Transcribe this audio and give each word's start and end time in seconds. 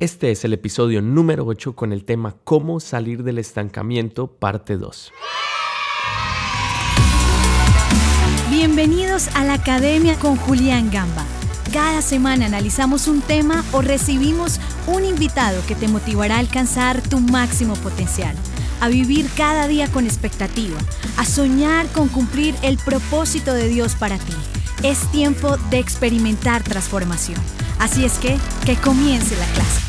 Este 0.00 0.30
es 0.30 0.44
el 0.44 0.52
episodio 0.52 1.02
número 1.02 1.44
8 1.44 1.74
con 1.74 1.92
el 1.92 2.04
tema 2.04 2.36
Cómo 2.44 2.78
salir 2.78 3.24
del 3.24 3.36
estancamiento, 3.36 4.28
parte 4.28 4.76
2. 4.76 5.12
Bienvenidos 8.48 9.26
a 9.34 9.42
la 9.42 9.54
Academia 9.54 10.16
con 10.20 10.36
Julián 10.36 10.92
Gamba. 10.92 11.24
Cada 11.72 12.00
semana 12.00 12.46
analizamos 12.46 13.08
un 13.08 13.22
tema 13.22 13.64
o 13.72 13.82
recibimos 13.82 14.60
un 14.86 15.04
invitado 15.04 15.60
que 15.66 15.74
te 15.74 15.88
motivará 15.88 16.36
a 16.36 16.38
alcanzar 16.38 17.02
tu 17.02 17.18
máximo 17.18 17.74
potencial, 17.74 18.36
a 18.80 18.88
vivir 18.88 19.28
cada 19.36 19.66
día 19.66 19.90
con 19.90 20.04
expectativa, 20.04 20.78
a 21.16 21.24
soñar 21.24 21.88
con 21.88 22.06
cumplir 22.06 22.54
el 22.62 22.78
propósito 22.78 23.52
de 23.52 23.66
Dios 23.66 23.96
para 23.96 24.16
ti. 24.18 24.34
Es 24.84 25.10
tiempo 25.10 25.56
de 25.70 25.80
experimentar 25.80 26.62
transformación. 26.62 27.40
Así 27.80 28.04
es 28.04 28.18
que, 28.18 28.38
que 28.64 28.76
comience 28.76 29.34
la 29.34 29.46
clase. 29.54 29.87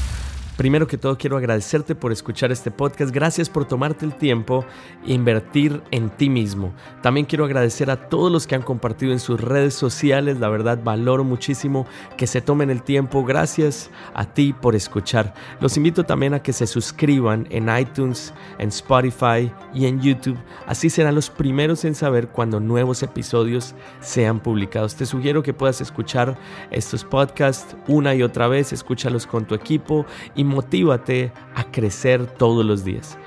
Primero 0.60 0.88
que 0.88 0.98
todo 0.98 1.18
quiero 1.18 1.38
agradecerte 1.38 1.96
por 1.96 2.12
escuchar 2.12 2.52
este 2.52 2.70
podcast. 2.70 3.14
Gracias 3.14 3.50
por 3.50 3.64
tomarte 3.64 4.06
el 4.06 4.14
tiempo 4.14 4.66
e 5.08 5.14
invertir 5.14 5.82
en 5.92 6.10
ti 6.10 6.30
mismo. 6.30 6.74
También 7.02 7.26
quiero 7.26 7.46
agradecer 7.46 7.90
a 7.90 8.10
todos 8.10 8.30
los 8.30 8.46
que 8.46 8.56
han 8.56 8.62
compartido 8.62 9.14
en 9.14 9.22
sus 9.22 9.40
redes 9.40 9.74
sociales. 9.74 10.38
La 10.38 10.50
verdad 10.50 10.78
valoro 10.84 11.24
muchísimo 11.24 11.88
que 12.18 12.28
se 12.28 12.42
tomen 12.42 12.70
el 12.70 12.84
tiempo. 12.84 13.24
Gracias 13.24 13.90
a 14.14 14.26
ti 14.26 14.52
por 14.52 14.76
escuchar. 14.76 15.34
Los 15.62 15.78
invito 15.78 16.04
también 16.04 16.34
a 16.34 16.44
que 16.44 16.52
se 16.52 16.68
suscriban 16.68 17.48
en 17.52 17.70
iTunes, 17.74 18.34
en 18.58 18.68
Spotify 18.68 19.50
y 19.74 19.86
en 19.86 20.02
YouTube. 20.02 20.38
Así 20.68 20.90
serán 20.90 21.16
los 21.16 21.30
primeros 21.30 21.86
en 21.86 21.96
saber 21.96 22.28
cuando 22.28 22.60
nuevos 22.60 23.02
episodios 23.02 23.76
sean 24.02 24.42
publicados. 24.42 24.94
Te 24.96 25.06
sugiero 25.06 25.42
que 25.42 25.54
puedas 25.54 25.80
escuchar 25.80 26.38
estos 26.70 27.06
podcasts 27.06 27.78
una 27.88 28.14
y 28.14 28.24
otra 28.24 28.50
vez. 28.50 28.74
Escúchalos 28.74 29.26
con 29.26 29.46
tu 29.46 29.56
equipo 29.56 30.06
y 30.36 30.49
motívate 30.50 31.32
a 31.56 31.64
crecer 31.72 32.26
todos 32.26 32.66
los 32.66 32.84
días. 32.84 33.18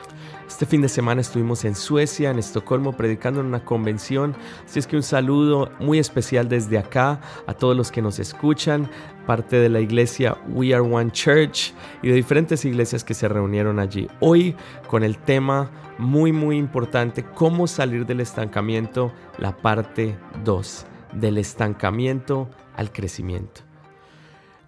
Este 0.52 0.66
fin 0.66 0.83
de 0.83 0.91
semana 0.91 1.22
estuvimos 1.22 1.64
en 1.64 1.74
Suecia, 1.74 2.30
en 2.30 2.38
Estocolmo, 2.38 2.92
predicando 2.92 3.41
en 3.41 3.47
una 3.47 3.64
convención. 3.64 4.36
Así 4.66 4.78
es 4.78 4.86
que 4.86 4.97
un 4.97 5.02
saludo 5.02 5.70
muy 5.80 5.98
especial 5.98 6.47
desde 6.47 6.77
acá 6.77 7.22
a 7.47 7.55
todos 7.55 7.74
los 7.74 7.91
que 7.91 8.02
nos 8.02 8.19
escuchan, 8.19 8.91
parte 9.27 9.56
de 9.56 9.70
la 9.70 9.80
iglesia 9.80 10.36
We 10.48 10.74
Are 10.74 10.82
One 10.82 11.10
Church 11.10 11.72
y 12.02 12.08
de 12.08 12.14
diferentes 12.14 12.66
iglesias 12.66 13.02
que 13.02 13.14
se 13.14 13.28
reunieron 13.28 13.78
allí. 13.78 14.08
Hoy 14.20 14.54
con 14.88 15.04
el 15.04 15.16
tema 15.16 15.70
muy 15.97 16.32
muy 16.32 16.58
importante, 16.58 17.25
cómo 17.25 17.66
salir 17.66 18.04
del 18.04 18.20
estancamiento, 18.20 19.10
la 19.38 19.56
parte 19.56 20.19
2, 20.44 20.86
del 21.14 21.38
estancamiento 21.38 22.50
al 22.77 22.92
crecimiento. 22.92 23.72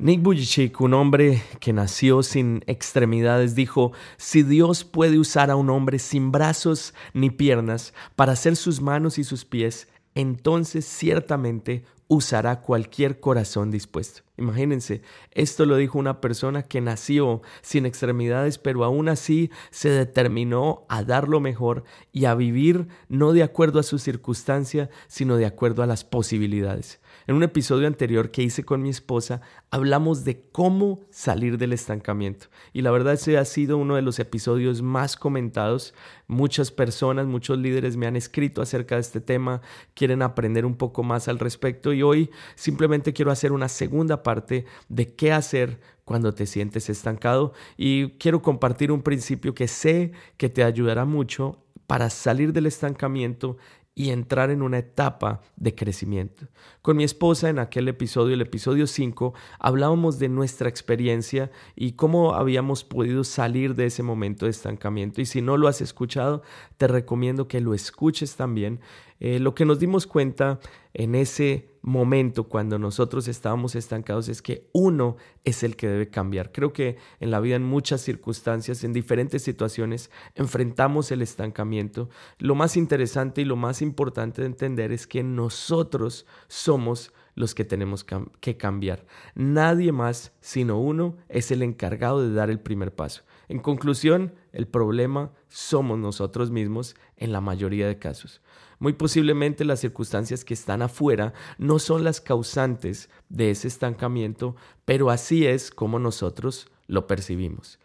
Nick 0.00 0.22
Bujicic, 0.22 0.80
un 0.80 0.92
hombre 0.92 1.42
que 1.60 1.72
nació 1.72 2.24
sin 2.24 2.64
extremidades, 2.66 3.54
dijo, 3.54 3.92
si 4.16 4.42
Dios 4.42 4.84
puede 4.84 5.20
usar 5.20 5.52
a 5.52 5.56
un 5.56 5.70
hombre 5.70 6.00
sin 6.00 6.32
brazos 6.32 6.94
ni 7.12 7.30
piernas 7.30 7.94
para 8.16 8.32
hacer 8.32 8.56
sus 8.56 8.80
manos 8.80 9.18
y 9.18 9.24
sus 9.24 9.44
pies, 9.44 9.88
entonces 10.16 10.84
ciertamente 10.84 11.84
usará 12.08 12.60
cualquier 12.60 13.20
corazón 13.20 13.70
dispuesto. 13.70 14.22
Imagínense, 14.36 15.02
esto 15.30 15.64
lo 15.64 15.76
dijo 15.76 15.98
una 15.98 16.20
persona 16.20 16.62
que 16.64 16.80
nació 16.80 17.42
sin 17.62 17.86
extremidades, 17.86 18.58
pero 18.58 18.84
aún 18.84 19.08
así 19.08 19.50
se 19.70 19.90
determinó 19.90 20.84
a 20.88 21.04
dar 21.04 21.28
lo 21.28 21.38
mejor 21.38 21.84
y 22.12 22.24
a 22.24 22.34
vivir 22.34 22.88
no 23.08 23.32
de 23.32 23.44
acuerdo 23.44 23.78
a 23.78 23.84
su 23.84 23.98
circunstancia, 23.98 24.90
sino 25.06 25.36
de 25.36 25.46
acuerdo 25.46 25.84
a 25.84 25.86
las 25.86 26.04
posibilidades. 26.04 27.00
En 27.26 27.36
un 27.36 27.42
episodio 27.42 27.86
anterior 27.86 28.30
que 28.30 28.42
hice 28.42 28.64
con 28.64 28.82
mi 28.82 28.90
esposa, 28.90 29.40
hablamos 29.70 30.24
de 30.24 30.42
cómo 30.52 31.00
salir 31.08 31.56
del 31.56 31.72
estancamiento. 31.72 32.48
Y 32.74 32.82
la 32.82 32.90
verdad 32.90 33.14
ese 33.14 33.38
ha 33.38 33.46
sido 33.46 33.78
uno 33.78 33.96
de 33.96 34.02
los 34.02 34.18
episodios 34.18 34.82
más 34.82 35.16
comentados. 35.16 35.94
Muchas 36.26 36.70
personas, 36.70 37.26
muchos 37.26 37.56
líderes 37.58 37.96
me 37.96 38.06
han 38.06 38.16
escrito 38.16 38.60
acerca 38.60 38.96
de 38.96 39.00
este 39.00 39.22
tema, 39.22 39.62
quieren 39.94 40.20
aprender 40.20 40.66
un 40.66 40.74
poco 40.74 41.02
más 41.02 41.26
al 41.28 41.38
respecto 41.38 41.94
y 41.94 42.02
hoy 42.02 42.30
simplemente 42.56 43.14
quiero 43.14 43.30
hacer 43.30 43.52
una 43.52 43.70
segunda 43.70 44.22
parte 44.22 44.66
de 44.90 45.14
qué 45.14 45.32
hacer 45.32 45.80
cuando 46.04 46.34
te 46.34 46.44
sientes 46.44 46.90
estancado 46.90 47.54
y 47.78 48.10
quiero 48.18 48.42
compartir 48.42 48.92
un 48.92 49.00
principio 49.00 49.54
que 49.54 49.66
sé 49.66 50.12
que 50.36 50.50
te 50.50 50.62
ayudará 50.62 51.06
mucho 51.06 51.64
para 51.86 52.10
salir 52.10 52.52
del 52.52 52.66
estancamiento 52.66 53.56
y 53.94 54.10
entrar 54.10 54.50
en 54.50 54.62
una 54.62 54.78
etapa 54.78 55.40
de 55.56 55.74
crecimiento. 55.74 56.48
Con 56.82 56.96
mi 56.96 57.04
esposa 57.04 57.48
en 57.48 57.58
aquel 57.58 57.88
episodio, 57.88 58.34
el 58.34 58.40
episodio 58.40 58.86
5, 58.86 59.34
hablábamos 59.58 60.18
de 60.18 60.28
nuestra 60.28 60.68
experiencia 60.68 61.50
y 61.76 61.92
cómo 61.92 62.34
habíamos 62.34 62.82
podido 62.82 63.22
salir 63.22 63.74
de 63.76 63.86
ese 63.86 64.02
momento 64.02 64.46
de 64.46 64.50
estancamiento. 64.50 65.20
Y 65.20 65.26
si 65.26 65.42
no 65.42 65.56
lo 65.56 65.68
has 65.68 65.80
escuchado, 65.80 66.42
te 66.76 66.88
recomiendo 66.88 67.46
que 67.46 67.60
lo 67.60 67.72
escuches 67.72 68.34
también. 68.34 68.80
Eh, 69.26 69.38
lo 69.38 69.54
que 69.54 69.64
nos 69.64 69.78
dimos 69.78 70.06
cuenta 70.06 70.60
en 70.92 71.14
ese 71.14 71.70
momento 71.80 72.44
cuando 72.44 72.78
nosotros 72.78 73.26
estábamos 73.26 73.74
estancados 73.74 74.28
es 74.28 74.42
que 74.42 74.68
uno 74.74 75.16
es 75.44 75.62
el 75.62 75.76
que 75.76 75.88
debe 75.88 76.10
cambiar. 76.10 76.52
Creo 76.52 76.74
que 76.74 76.98
en 77.20 77.30
la 77.30 77.40
vida 77.40 77.56
en 77.56 77.62
muchas 77.62 78.02
circunstancias, 78.02 78.84
en 78.84 78.92
diferentes 78.92 79.40
situaciones, 79.40 80.10
enfrentamos 80.34 81.10
el 81.10 81.22
estancamiento. 81.22 82.10
Lo 82.36 82.54
más 82.54 82.76
interesante 82.76 83.40
y 83.40 83.46
lo 83.46 83.56
más 83.56 83.80
importante 83.80 84.42
de 84.42 84.48
entender 84.48 84.92
es 84.92 85.06
que 85.06 85.22
nosotros 85.22 86.26
somos 86.46 87.14
los 87.34 87.54
que 87.54 87.64
tenemos 87.64 88.04
que 88.40 88.56
cambiar. 88.56 89.06
Nadie 89.34 89.92
más, 89.92 90.32
sino 90.40 90.78
uno, 90.80 91.16
es 91.28 91.50
el 91.50 91.62
encargado 91.62 92.22
de 92.22 92.32
dar 92.32 92.50
el 92.50 92.60
primer 92.60 92.94
paso. 92.94 93.22
En 93.48 93.58
conclusión, 93.58 94.34
el 94.52 94.66
problema 94.66 95.32
somos 95.48 95.98
nosotros 95.98 96.50
mismos 96.50 96.96
en 97.16 97.32
la 97.32 97.40
mayoría 97.40 97.86
de 97.86 97.98
casos. 97.98 98.40
Muy 98.78 98.92
posiblemente 98.94 99.64
las 99.64 99.80
circunstancias 99.80 100.44
que 100.44 100.54
están 100.54 100.82
afuera 100.82 101.32
no 101.58 101.78
son 101.78 102.04
las 102.04 102.20
causantes 102.20 103.10
de 103.28 103.50
ese 103.50 103.68
estancamiento, 103.68 104.56
pero 104.84 105.10
así 105.10 105.46
es 105.46 105.70
como 105.70 105.98
nosotros 105.98 106.70
lo 106.86 107.06
percibimos. 107.06 107.78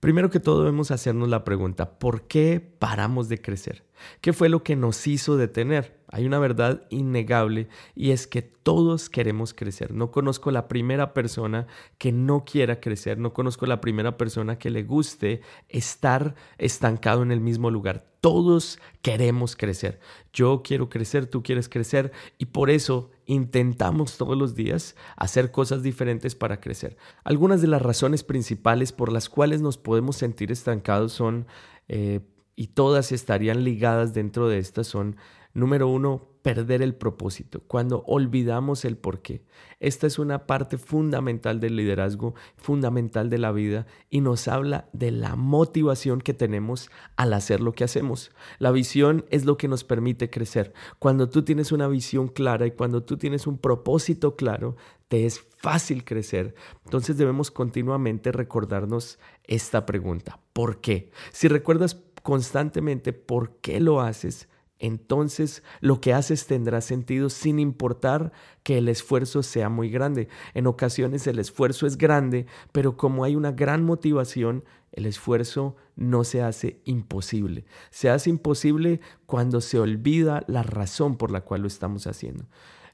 Primero 0.00 0.30
que 0.30 0.40
todo 0.40 0.60
debemos 0.60 0.90
hacernos 0.90 1.28
la 1.28 1.44
pregunta, 1.44 1.98
¿por 1.98 2.26
qué 2.26 2.60
paramos 2.60 3.28
de 3.28 3.40
crecer? 3.40 3.84
¿Qué 4.20 4.32
fue 4.32 4.48
lo 4.48 4.62
que 4.62 4.76
nos 4.76 5.06
hizo 5.06 5.36
detener? 5.36 5.95
Hay 6.08 6.24
una 6.26 6.38
verdad 6.38 6.86
innegable 6.90 7.68
y 7.94 8.10
es 8.10 8.26
que 8.26 8.42
todos 8.42 9.10
queremos 9.10 9.54
crecer. 9.54 9.92
No 9.92 10.10
conozco 10.10 10.50
la 10.50 10.68
primera 10.68 11.14
persona 11.14 11.66
que 11.98 12.12
no 12.12 12.44
quiera 12.44 12.80
crecer, 12.80 13.18
no 13.18 13.32
conozco 13.32 13.66
la 13.66 13.80
primera 13.80 14.16
persona 14.16 14.58
que 14.58 14.70
le 14.70 14.84
guste 14.84 15.40
estar 15.68 16.34
estancado 16.58 17.22
en 17.22 17.32
el 17.32 17.40
mismo 17.40 17.70
lugar. 17.70 18.06
Todos 18.20 18.78
queremos 19.02 19.56
crecer. 19.56 20.00
Yo 20.32 20.62
quiero 20.64 20.88
crecer, 20.88 21.26
tú 21.26 21.42
quieres 21.42 21.68
crecer 21.68 22.12
y 22.38 22.46
por 22.46 22.70
eso 22.70 23.10
intentamos 23.26 24.16
todos 24.16 24.36
los 24.36 24.54
días 24.54 24.96
hacer 25.16 25.50
cosas 25.50 25.82
diferentes 25.82 26.34
para 26.34 26.60
crecer. 26.60 26.96
Algunas 27.24 27.60
de 27.62 27.68
las 27.68 27.82
razones 27.82 28.24
principales 28.24 28.92
por 28.92 29.12
las 29.12 29.28
cuales 29.28 29.60
nos 29.60 29.76
podemos 29.78 30.16
sentir 30.16 30.52
estancados 30.52 31.12
son... 31.12 31.46
Eh, 31.88 32.20
y 32.56 32.68
todas 32.68 33.12
estarían 33.12 33.62
ligadas 33.62 34.14
dentro 34.14 34.48
de 34.48 34.58
estas 34.58 34.86
son, 34.86 35.16
número 35.56 35.88
uno, 35.88 36.28
perder 36.42 36.80
el 36.80 36.94
propósito, 36.94 37.60
cuando 37.66 38.04
olvidamos 38.06 38.84
el 38.84 38.96
porqué. 38.96 39.42
Esta 39.80 40.06
es 40.06 40.18
una 40.18 40.46
parte 40.46 40.78
fundamental 40.78 41.58
del 41.58 41.74
liderazgo, 41.74 42.34
fundamental 42.56 43.30
de 43.30 43.38
la 43.38 43.50
vida 43.50 43.86
y 44.10 44.20
nos 44.20 44.46
habla 44.46 44.88
de 44.92 45.10
la 45.10 45.34
motivación 45.34 46.20
que 46.20 46.34
tenemos 46.34 46.88
al 47.16 47.32
hacer 47.32 47.60
lo 47.60 47.72
que 47.72 47.82
hacemos. 47.82 48.30
La 48.58 48.70
visión 48.70 49.24
es 49.30 49.44
lo 49.44 49.56
que 49.56 49.66
nos 49.66 49.82
permite 49.82 50.30
crecer. 50.30 50.72
Cuando 51.00 51.28
tú 51.28 51.42
tienes 51.42 51.72
una 51.72 51.88
visión 51.88 52.28
clara 52.28 52.66
y 52.66 52.72
cuando 52.72 53.02
tú 53.02 53.16
tienes 53.16 53.48
un 53.48 53.58
propósito 53.58 54.36
claro, 54.36 54.76
te 55.08 55.26
es 55.26 55.40
fácil 55.56 56.04
crecer. 56.04 56.54
Entonces 56.84 57.16
debemos 57.16 57.50
continuamente 57.50 58.30
recordarnos 58.30 59.18
esta 59.44 59.84
pregunta. 59.84 60.38
¿Por 60.52 60.80
qué? 60.80 61.10
Si 61.32 61.48
recuerdas 61.48 62.00
constantemente 62.22 63.12
por 63.12 63.56
qué 63.56 63.80
lo 63.80 64.00
haces, 64.00 64.48
entonces 64.78 65.62
lo 65.80 66.00
que 66.00 66.12
haces 66.12 66.46
tendrá 66.46 66.80
sentido 66.80 67.30
sin 67.30 67.58
importar 67.58 68.32
que 68.62 68.78
el 68.78 68.88
esfuerzo 68.88 69.42
sea 69.42 69.68
muy 69.68 69.90
grande. 69.90 70.28
En 70.54 70.66
ocasiones 70.66 71.26
el 71.26 71.38
esfuerzo 71.38 71.86
es 71.86 71.96
grande, 71.96 72.46
pero 72.72 72.96
como 72.96 73.24
hay 73.24 73.36
una 73.36 73.52
gran 73.52 73.84
motivación, 73.84 74.64
el 74.92 75.06
esfuerzo 75.06 75.76
no 75.94 76.24
se 76.24 76.42
hace 76.42 76.80
imposible. 76.84 77.64
Se 77.90 78.10
hace 78.10 78.30
imposible 78.30 79.00
cuando 79.26 79.60
se 79.60 79.78
olvida 79.78 80.44
la 80.46 80.62
razón 80.62 81.16
por 81.16 81.30
la 81.30 81.42
cual 81.42 81.62
lo 81.62 81.68
estamos 81.68 82.06
haciendo. 82.06 82.46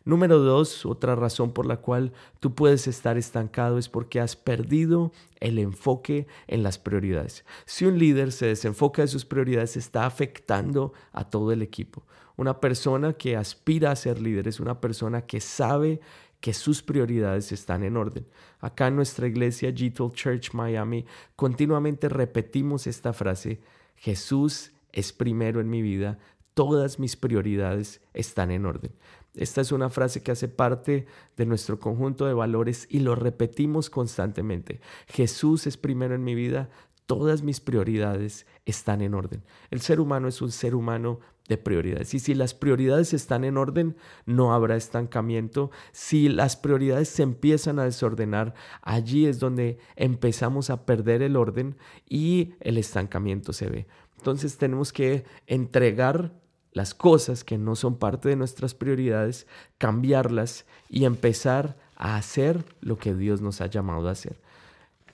Número 0.05 0.39
dos, 0.41 0.85
otra 0.85 1.15
razón 1.15 1.53
por 1.53 1.67
la 1.67 1.77
cual 1.77 2.13
tú 2.41 2.55
puedes 2.55 2.89
estar 2.89 3.17
estancado 3.17 3.79
es 3.79 3.89
porque 3.89 4.21
has 4.21 4.35
perdido 4.35 5.13
el 5.39 5.59
enfoque 5.59 6.27
en 6.49 6.63
las 6.63 6.79
prioridades. 6.79 7.45
Si 7.67 7.85
un 7.85 7.99
líder 7.99 8.33
se 8.33 8.47
desenfoca 8.47 9.03
de 9.03 9.09
sus 9.09 9.25
prioridades, 9.25 9.77
está 9.77 10.05
afectando 10.05 10.93
a 11.13 11.31
todo 11.31 11.53
el 11.53 11.63
equipo. 11.63 12.05
Una 12.37 12.61
persona 12.61 13.13
que 13.13 13.37
aspira 13.37 13.93
a 13.93 13.97
ser 13.97 14.21
líder 14.21 14.49
es 14.49 14.59
una 14.59 14.81
persona 14.81 15.23
que 15.23 15.41
sabe 15.41 16.01
que 16.41 16.53
sus 16.53 16.83
prioridades 16.83 17.53
están 17.53 17.85
en 17.85 17.97
orden. 17.97 18.27
Acá 18.61 18.89
en 18.89 18.97
nuestra 18.97 19.29
iglesia 19.29 19.71
G12 19.71 20.13
Church 20.13 20.53
Miami 20.53 21.07
continuamente 21.37 22.09
repetimos 22.09 22.89
esta 22.89 23.13
frase, 23.13 23.61
Jesús 23.95 24.73
es 24.91 25.13
primero 25.13 25.61
en 25.61 25.71
mi 25.71 25.83
vida, 25.83 26.19
todas 26.55 26.99
mis 26.99 27.17
prioridades 27.17 28.01
están 28.13 28.51
en 28.51 28.67
orden. 28.67 28.93
Esta 29.34 29.62
es 29.62 29.73
una 29.73 29.88
frase 29.88 30.23
que 30.23 30.32
hace 30.32 30.49
parte 30.49 31.06
de 31.37 31.46
nuestro 31.46 31.79
conjunto 31.79 32.26
de 32.26 32.34
valores 32.34 32.87
y 32.90 33.00
lo 33.00 33.14
repetimos 33.14 33.88
constantemente. 33.88 34.81
Jesús 35.06 35.67
es 35.67 35.79
primero 35.79 36.14
en 36.14 36.23
mi 36.23 36.34
vida, 36.34 36.69
todas 37.06 37.43
mis 37.43 37.61
prioridades 37.61 38.46
están 38.67 39.00
en 39.00 39.14
orden. 39.14 39.43
El 39.70 39.81
ser 39.81 40.00
humano 40.00 40.29
es 40.29 40.43
un 40.43 40.52
ser 40.52 40.75
humano 40.75 41.20
de 41.49 41.58
prioridades. 41.58 42.14
Y 42.14 42.19
si 42.19 42.34
las 42.34 42.55
prioridades 42.55 43.12
están 43.14 43.44
en 43.44 43.56
orden, 43.56 43.96
no 44.26 44.55
habrá 44.55 44.76
estancamiento. 44.76 45.70
Si 45.93 46.29
las 46.29 46.56
prioridades 46.56 47.08
se 47.08 47.23
empiezan 47.23 47.79
a 47.79 47.84
desordenar, 47.84 48.55
allí 48.82 49.26
es 49.26 49.40
donde 49.40 49.79
empezamos 49.96 50.70
a 50.70 50.84
perder 50.84 51.23
el 51.23 51.37
orden 51.37 51.76
y 52.08 52.55
el 52.61 52.79
estancamiento 52.79 53.52
se 53.52 53.69
ve. 53.69 53.87
Entonces 54.19 54.56
tenemos 54.56 54.93
que 54.93 55.25
entregar 55.46 56.32
las 56.73 56.95
cosas 56.95 57.45
que 57.45 57.59
no 57.59 57.77
son 57.77 57.97
parte 57.97 58.29
de 58.29 58.37
nuestras 58.37 58.75
prioridades, 58.75 59.47
cambiarlas 59.79 60.65
y 60.89 61.05
empezar 61.05 61.77
a 61.97 62.17
hacer 62.17 62.65
lo 62.81 62.99
que 62.99 63.15
Dios 63.15 63.41
nos 63.41 63.61
ha 63.61 63.67
llamado 63.67 64.09
a 64.09 64.13
hacer. 64.13 64.41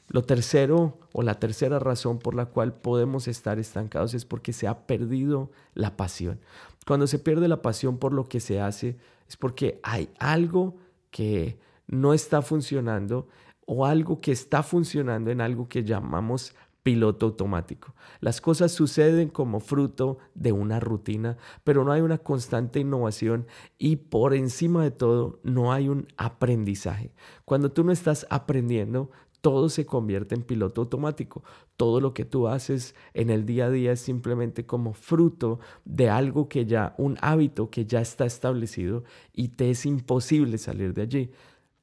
Lo 0.09 0.23
tercero 0.23 0.99
o 1.13 1.23
la 1.23 1.35
tercera 1.35 1.79
razón 1.79 2.19
por 2.19 2.35
la 2.35 2.47
cual 2.47 2.73
podemos 2.73 3.29
estar 3.29 3.59
estancados 3.59 4.15
es 4.15 4.25
porque 4.25 4.53
se 4.53 4.67
ha 4.67 4.87
perdido 4.87 5.51
la 5.75 5.97
pasión. 5.97 6.41
Cuando 6.87 7.07
se 7.07 7.19
pierde 7.19 7.49
la 7.49 7.61
pasión 7.61 7.99
por 7.99 8.15
lo 8.15 8.29
que 8.29 8.41
se 8.41 8.61
hace 8.61 8.97
es 9.29 9.37
porque 9.37 9.81
hay 9.83 10.09
algo 10.19 10.77
que 11.11 11.59
no 11.87 12.15
está 12.15 12.41
funcionando 12.41 13.29
o 13.67 13.85
algo 13.85 14.23
que 14.23 14.33
está 14.33 14.63
funcionando 14.63 15.31
en 15.31 15.43
algo 15.43 15.69
que 15.69 15.85
llamamos 15.85 16.55
piloto 16.89 17.27
automático. 17.27 17.95
Las 18.19 18.41
cosas 18.41 18.73
suceden 18.73 19.29
como 19.29 19.61
fruto 19.61 20.17
de 20.35 20.53
una 20.53 20.81
rutina, 20.81 21.37
pero 21.63 21.85
no 21.85 21.93
hay 21.93 22.01
una 22.01 22.17
constante 22.17 22.81
innovación 22.81 23.47
y 23.77 23.97
por 23.97 24.33
encima 24.33 24.85
de 24.85 24.91
todo 24.91 25.39
no 25.43 25.71
hay 25.71 25.91
un 25.91 26.07
aprendizaje. 26.17 27.13
Cuando 27.45 27.73
tú 27.73 27.85
no 27.85 27.93
estás 27.93 28.27
aprendiendo, 28.31 29.11
todo 29.43 29.69
se 29.69 29.85
convierte 29.85 30.35
en 30.35 30.41
piloto 30.41 30.81
automático. 30.81 31.45
Todo 31.77 32.01
lo 32.01 32.15
que 32.15 32.25
tú 32.25 32.49
haces 32.49 32.95
en 33.13 33.29
el 33.29 33.45
día 33.45 33.67
a 33.67 33.71
día 33.71 33.93
es 33.93 34.01
simplemente 34.01 34.65
como 34.65 34.95
fruto 34.95 35.61
de 35.85 36.09
algo 36.09 36.49
que 36.49 36.65
ya, 36.65 36.95
un 36.97 37.19
hábito 37.21 37.69
que 37.69 37.85
ya 37.85 38.01
está 38.01 38.25
establecido 38.25 39.05
y 39.35 39.49
te 39.49 39.69
es 39.69 39.85
imposible 39.85 40.57
salir 40.57 40.95
de 40.95 41.03
allí. 41.03 41.31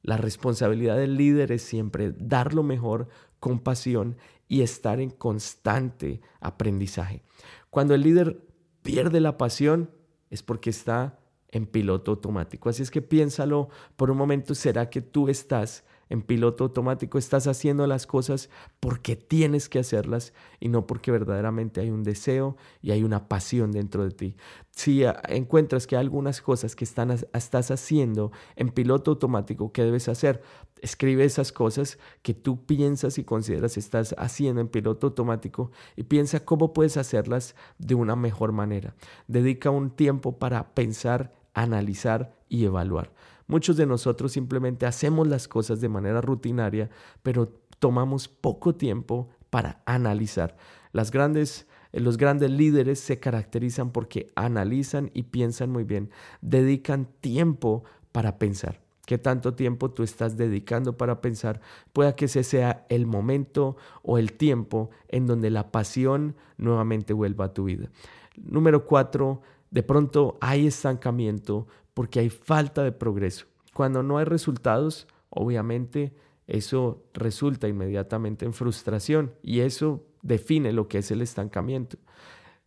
La 0.02 0.16
responsabilidad 0.16 0.96
del 0.96 1.16
líder 1.16 1.52
es 1.52 1.62
siempre 1.62 2.12
dar 2.18 2.54
lo 2.54 2.64
mejor 2.64 3.06
con 3.38 3.60
pasión 3.60 4.16
y 4.48 4.62
estar 4.62 5.00
en 5.00 5.10
constante 5.10 6.20
aprendizaje. 6.40 7.22
Cuando 7.70 7.94
el 7.94 8.02
líder 8.02 8.46
pierde 8.82 9.20
la 9.20 9.36
pasión 9.36 9.90
es 10.30 10.42
porque 10.42 10.70
está 10.70 11.18
en 11.48 11.66
piloto 11.66 12.12
automático. 12.12 12.68
Así 12.68 12.82
es 12.82 12.90
que 12.90 13.02
piénsalo 13.02 13.68
por 13.96 14.10
un 14.10 14.18
momento, 14.18 14.54
¿será 14.54 14.90
que 14.90 15.00
tú 15.00 15.28
estás 15.28 15.84
en 16.08 16.22
piloto 16.22 16.64
automático, 16.64 17.18
estás 17.18 17.46
haciendo 17.46 17.86
las 17.86 18.06
cosas 18.06 18.48
porque 18.80 19.16
tienes 19.16 19.68
que 19.68 19.78
hacerlas 19.78 20.32
y 20.60 20.68
no 20.68 20.86
porque 20.86 21.10
verdaderamente 21.10 21.80
hay 21.80 21.90
un 21.90 22.02
deseo 22.02 22.56
y 22.82 22.92
hay 22.92 23.02
una 23.02 23.28
pasión 23.28 23.72
dentro 23.72 24.04
de 24.04 24.10
ti. 24.10 24.36
Si 24.70 25.04
ah, 25.04 25.20
encuentras 25.28 25.86
que 25.86 25.96
hay 25.96 26.00
algunas 26.00 26.40
cosas 26.40 26.76
que 26.76 26.84
están, 26.84 27.10
estás 27.10 27.70
haciendo 27.70 28.30
en 28.56 28.68
piloto 28.68 29.12
automático, 29.12 29.72
¿qué 29.72 29.82
debes 29.82 30.08
hacer? 30.08 30.42
Escribe 30.80 31.24
esas 31.24 31.52
cosas 31.52 31.98
que 32.22 32.34
tú 32.34 32.66
piensas 32.66 33.18
y 33.18 33.24
consideras 33.24 33.76
estás 33.76 34.14
haciendo 34.18 34.60
en 34.60 34.68
piloto 34.68 35.08
automático 35.08 35.70
y 35.96 36.04
piensa 36.04 36.44
cómo 36.44 36.72
puedes 36.72 36.96
hacerlas 36.96 37.56
de 37.78 37.94
una 37.94 38.14
mejor 38.14 38.52
manera. 38.52 38.94
Dedica 39.26 39.70
un 39.70 39.90
tiempo 39.90 40.38
para 40.38 40.74
pensar, 40.74 41.32
analizar 41.54 42.36
y 42.48 42.64
evaluar. 42.64 43.12
Muchos 43.46 43.76
de 43.76 43.86
nosotros 43.86 44.32
simplemente 44.32 44.86
hacemos 44.86 45.28
las 45.28 45.48
cosas 45.48 45.80
de 45.80 45.88
manera 45.88 46.20
rutinaria, 46.20 46.90
pero 47.22 47.52
tomamos 47.78 48.28
poco 48.28 48.74
tiempo 48.74 49.28
para 49.50 49.82
analizar. 49.86 50.56
Las 50.92 51.10
grandes, 51.10 51.66
eh, 51.92 52.00
los 52.00 52.16
grandes 52.16 52.50
líderes 52.50 53.00
se 53.00 53.20
caracterizan 53.20 53.92
porque 53.92 54.32
analizan 54.34 55.10
y 55.14 55.24
piensan 55.24 55.70
muy 55.70 55.84
bien, 55.84 56.10
dedican 56.40 57.08
tiempo 57.20 57.84
para 58.12 58.38
pensar. 58.38 58.80
¿Qué 59.06 59.18
tanto 59.18 59.54
tiempo 59.54 59.92
tú 59.92 60.02
estás 60.02 60.36
dedicando 60.36 60.96
para 60.96 61.20
pensar? 61.20 61.60
Pueda 61.92 62.16
que 62.16 62.24
ese 62.24 62.42
sea 62.42 62.84
el 62.88 63.06
momento 63.06 63.76
o 64.02 64.18
el 64.18 64.32
tiempo 64.32 64.90
en 65.08 65.26
donde 65.26 65.48
la 65.50 65.70
pasión 65.70 66.34
nuevamente 66.56 67.12
vuelva 67.12 67.44
a 67.44 67.54
tu 67.54 67.64
vida. 67.64 67.88
Número 68.36 68.84
cuatro, 68.84 69.42
de 69.70 69.82
pronto 69.82 70.38
hay 70.40 70.66
estancamiento 70.66 71.66
porque 71.94 72.20
hay 72.20 72.30
falta 72.30 72.82
de 72.82 72.92
progreso. 72.92 73.46
Cuando 73.72 74.02
no 74.02 74.18
hay 74.18 74.24
resultados, 74.24 75.06
obviamente 75.30 76.14
eso 76.46 77.04
resulta 77.12 77.68
inmediatamente 77.68 78.44
en 78.44 78.52
frustración 78.52 79.34
y 79.42 79.60
eso 79.60 80.04
define 80.22 80.72
lo 80.72 80.88
que 80.88 80.98
es 80.98 81.10
el 81.10 81.22
estancamiento. 81.22 81.98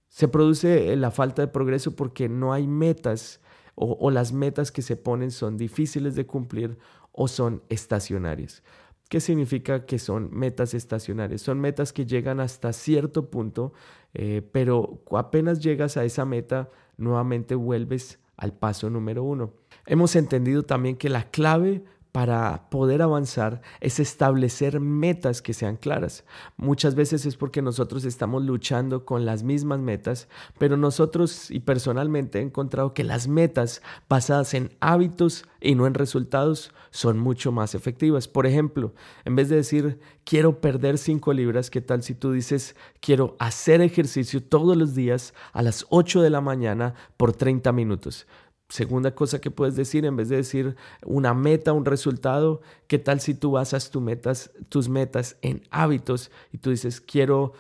Se 0.08 0.28
produce 0.28 0.96
la 0.96 1.12
falta 1.12 1.42
de 1.42 1.48
progreso 1.48 1.96
porque 1.96 2.28
no 2.28 2.52
hay 2.54 2.68
metas 2.68 3.42
o, 3.82 4.12
las 4.12 4.34
metas 4.34 4.74
que 4.74 4.82
se 4.82 4.98
ponen 4.98 5.32
son 5.32 5.56
difíciles 5.56 6.14
de 6.16 6.26
cumplir 6.26 6.78
o 7.14 7.30
son 7.30 7.64
estacionarias. 7.70 8.62
¿Qué 9.08 9.22
significa 9.22 9.86
que 9.86 10.00
son 10.00 10.30
metas 10.34 10.74
estacionarias? 10.74 11.42
Son 11.42 11.62
metas 11.62 11.94
que 11.94 12.06
llegan 12.06 12.42
hasta 12.42 12.74
cierto 12.74 13.30
punto, 13.30 13.72
eh, 14.14 14.42
pero 14.52 15.02
apenas 15.12 15.62
llegas 15.62 15.96
a 15.96 16.04
esa 16.04 16.26
meta, 16.26 16.70
nuevamente 17.00 17.56
vuelves 17.56 18.20
al 18.38 18.54
paso 18.54 18.90
número 18.90 19.24
uno. 19.24 19.54
Hemos 19.86 20.16
entendido 20.16 20.64
también 20.64 20.96
que 20.96 21.10
la 21.10 21.30
clave 21.32 21.84
para 22.20 22.70
poder 22.70 23.02
avanzar 23.02 23.62
es 23.80 23.98
establecer 24.02 24.82
metas 24.82 25.42
que 25.42 25.54
sean 25.54 25.78
claras. 25.78 26.26
Muchas 26.58 26.94
veces 26.94 27.26
es 27.26 27.38
porque 27.38 27.62
nosotros 27.62 28.04
estamos 28.04 28.44
luchando 28.44 29.06
con 29.06 29.26
las 29.26 29.44
mismas 29.44 29.80
metas, 29.80 30.28
pero 30.58 30.76
nosotros 30.76 31.50
y 31.50 31.62
personalmente 31.62 32.40
he 32.40 32.42
encontrado 32.42 32.94
que 32.94 33.06
las 33.06 33.30
metas 33.30 33.82
basadas 34.10 34.54
en 34.54 34.76
hábitos 34.82 35.46
y 35.62 35.76
no 35.76 35.88
en 35.88 35.94
resultados 35.94 36.74
son 36.92 37.20
mucho 37.20 37.54
más 37.54 37.74
efectivas. 37.74 38.28
Por 38.28 38.46
ejemplo, 38.46 38.94
en 39.24 39.38
vez 39.38 39.48
de 39.48 39.56
decir 39.56 40.02
quiero 40.26 40.60
perder 40.60 40.98
5 40.98 41.32
libras, 41.32 41.70
¿qué 41.70 41.80
tal 41.80 42.04
si 42.04 42.16
tú 42.16 42.34
dices 42.34 42.76
quiero 43.00 43.38
hacer 43.40 43.80
ejercicio 43.80 44.44
todos 44.44 44.76
los 44.76 44.94
días 44.94 45.34
a 45.54 45.62
las 45.62 45.86
8 45.88 46.22
de 46.22 46.32
la 46.32 46.42
mañana 46.42 46.96
por 47.16 47.32
30 47.32 47.72
minutos? 47.72 48.28
Segunda 48.70 49.16
cosa 49.16 49.42
que 49.42 49.50
puedes 49.50 49.76
decir, 49.76 50.06
en 50.06 50.16
vez 50.16 50.30
de 50.30 50.36
decir 50.36 50.76
una 51.04 51.34
meta, 51.34 51.74
un 51.74 51.86
resultado, 51.86 52.62
¿qué 52.86 53.00
tal 53.00 53.20
si 53.20 53.34
tú 53.34 53.52
basas 53.52 53.90
tus 53.90 54.02
metas, 54.02 54.52
tus 54.70 54.90
metas 54.90 55.38
en 55.42 55.64
hábitos 55.72 56.30
y 56.52 56.60
tú 56.60 56.70
dices, 56.70 57.02
quiero 57.02 57.54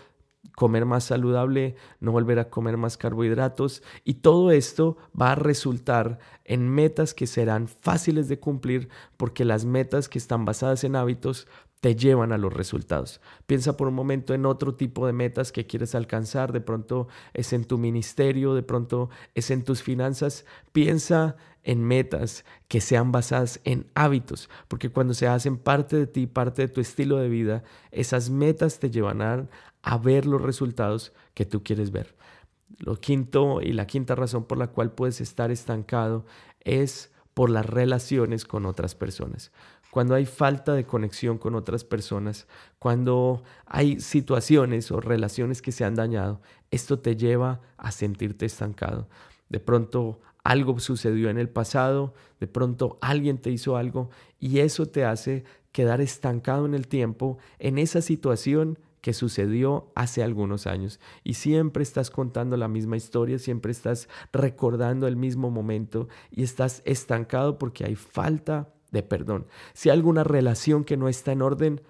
comer 0.56 0.86
más 0.86 1.06
saludable, 1.06 1.76
no 2.00 2.12
volver 2.12 2.38
a 2.38 2.50
comer 2.50 2.78
más 2.78 2.96
carbohidratos 2.96 3.82
y 4.04 4.16
todo 4.16 4.52
esto 4.52 4.98
va 5.20 5.32
a 5.32 5.36
resultar 5.36 6.20
en 6.46 6.70
metas 6.70 7.14
que 7.14 7.28
serán 7.28 7.68
fáciles 7.68 8.28
de 8.28 8.40
cumplir 8.40 8.90
porque 9.18 9.46
las 9.46 9.66
metas 9.66 10.10
que 10.10 10.20
están 10.20 10.46
basadas 10.46 10.84
en 10.84 10.96
hábitos 10.96 11.48
te 11.82 11.96
llevan 11.96 12.32
a 12.32 12.38
los 12.38 12.54
resultados. 12.54 13.22
Piensa 13.48 13.78
por 13.78 13.88
un 13.88 13.94
momento 13.94 14.34
en 14.34 14.46
otro 14.46 14.76
tipo 14.76 15.08
de 15.08 15.14
metas 15.14 15.52
que 15.52 15.66
quieres 15.66 15.96
alcanzar, 15.96 16.52
de 16.52 16.62
pronto 16.62 17.08
es 17.34 17.54
en 17.54 17.66
tu 17.66 17.78
ministerio, 17.78 18.54
de 18.54 18.64
pronto 18.64 19.10
es 19.34 19.50
en 19.50 19.64
tus 19.64 19.82
finanzas. 19.82 20.46
Piensa 20.72 21.38
en 21.64 21.84
metas 21.84 22.46
que 22.68 22.82
sean 22.82 23.12
basadas 23.12 23.62
en 23.64 23.88
hábitos, 23.94 24.50
porque 24.68 24.90
cuando 24.90 25.14
se 25.14 25.28
hacen 25.28 25.58
parte 25.58 25.96
de 25.96 26.08
ti, 26.08 26.28
parte 26.28 26.64
de 26.64 26.68
tu 26.68 26.82
estilo 26.82 27.18
de 27.18 27.30
vida, 27.30 27.64
esas 27.92 28.30
metas 28.30 28.80
te 28.80 28.90
llevarán 28.90 29.50
a 29.82 29.98
ver 29.98 30.26
los 30.26 30.42
resultados 30.42 31.14
que 31.34 31.46
tú 31.46 31.64
quieres 31.64 31.92
ver. 31.92 32.16
Lo 32.78 32.98
quinto 32.98 33.62
y 33.62 33.74
la 33.74 33.88
quinta 33.88 34.16
razón 34.16 34.46
por 34.46 34.58
la 34.58 34.68
cual 34.68 34.92
puedes 34.92 35.22
estar 35.22 35.52
estancado 35.52 36.26
es 36.62 37.12
por 37.34 37.50
las 37.50 37.66
relaciones 37.66 38.46
con 38.46 38.66
otras 38.66 38.96
personas 38.96 39.52
cuando 39.92 40.16
hay 40.16 40.26
falta 40.26 40.74
de 40.74 40.86
conexión 40.86 41.38
con 41.38 41.56
otras 41.56 41.84
personas, 41.84 42.48
cuando 42.78 43.44
hay 43.66 44.00
situaciones 44.00 44.92
o 44.92 45.02
relaciones 45.02 45.62
que 45.62 45.72
se 45.72 45.84
han 45.84 45.96
dañado, 45.96 46.42
esto 46.72 47.00
te 47.00 47.16
lleva 47.16 47.62
a 47.78 47.92
sentirte 47.92 48.46
estancado. 48.46 49.08
De 49.50 49.60
pronto 49.60 50.20
algo 50.44 50.80
sucedió 50.80 51.30
en 51.30 51.38
el 51.38 51.50
pasado, 51.50 52.14
de 52.40 52.48
pronto 52.48 52.98
alguien 53.02 53.40
te 53.40 53.50
hizo 53.50 53.78
algo 53.78 54.10
y 54.40 54.60
eso 54.60 54.86
te 54.86 55.06
hace 55.06 55.44
quedar 55.72 56.02
estancado 56.02 56.66
en 56.66 56.74
el 56.74 56.88
tiempo 56.88 57.38
en 57.58 57.78
esa 57.78 58.02
situación 58.02 58.80
que 59.02 59.14
sucedió 59.14 59.92
hace 59.96 60.24
algunos 60.24 60.68
años 60.68 61.00
y 61.24 61.36
siempre 61.36 61.84
estás 61.84 62.10
contando 62.10 62.58
la 62.58 62.68
misma 62.68 62.98
historia, 62.98 63.40
siempre 63.40 63.72
estás 63.72 64.10
recordando 64.34 65.08
el 65.08 65.16
mismo 65.16 65.50
momento 65.50 66.10
y 66.32 66.44
estás 66.44 66.82
estancado 66.86 67.58
porque 67.58 67.86
hay 67.86 67.96
falta 67.96 68.70
de 68.92 69.04
perdón. 69.04 69.48
Si 69.74 69.90
hay 69.90 69.98
alguna 69.98 70.24
relación 70.24 70.84
que 70.84 70.98
no 70.98 71.10
está 71.10 71.32
en 71.32 71.42
orden, 71.42 71.82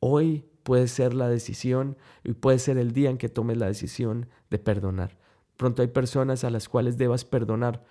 hoy 0.00 0.44
puede 0.62 0.88
ser 0.88 1.14
la 1.14 1.28
decisión 1.28 1.96
y 2.24 2.34
puede 2.34 2.58
ser 2.58 2.78
el 2.78 2.92
día 2.92 3.10
en 3.10 3.18
que 3.18 3.28
tomes 3.28 3.56
la 3.56 3.66
decisión 3.66 4.28
de 4.50 4.58
perdonar. 4.58 5.16
Pronto 5.56 5.82
hay 5.82 5.88
personas 5.88 6.44
a 6.44 6.50
las 6.50 6.68
cuales 6.68 6.98
debas 6.98 7.24
perdonar. 7.24 7.84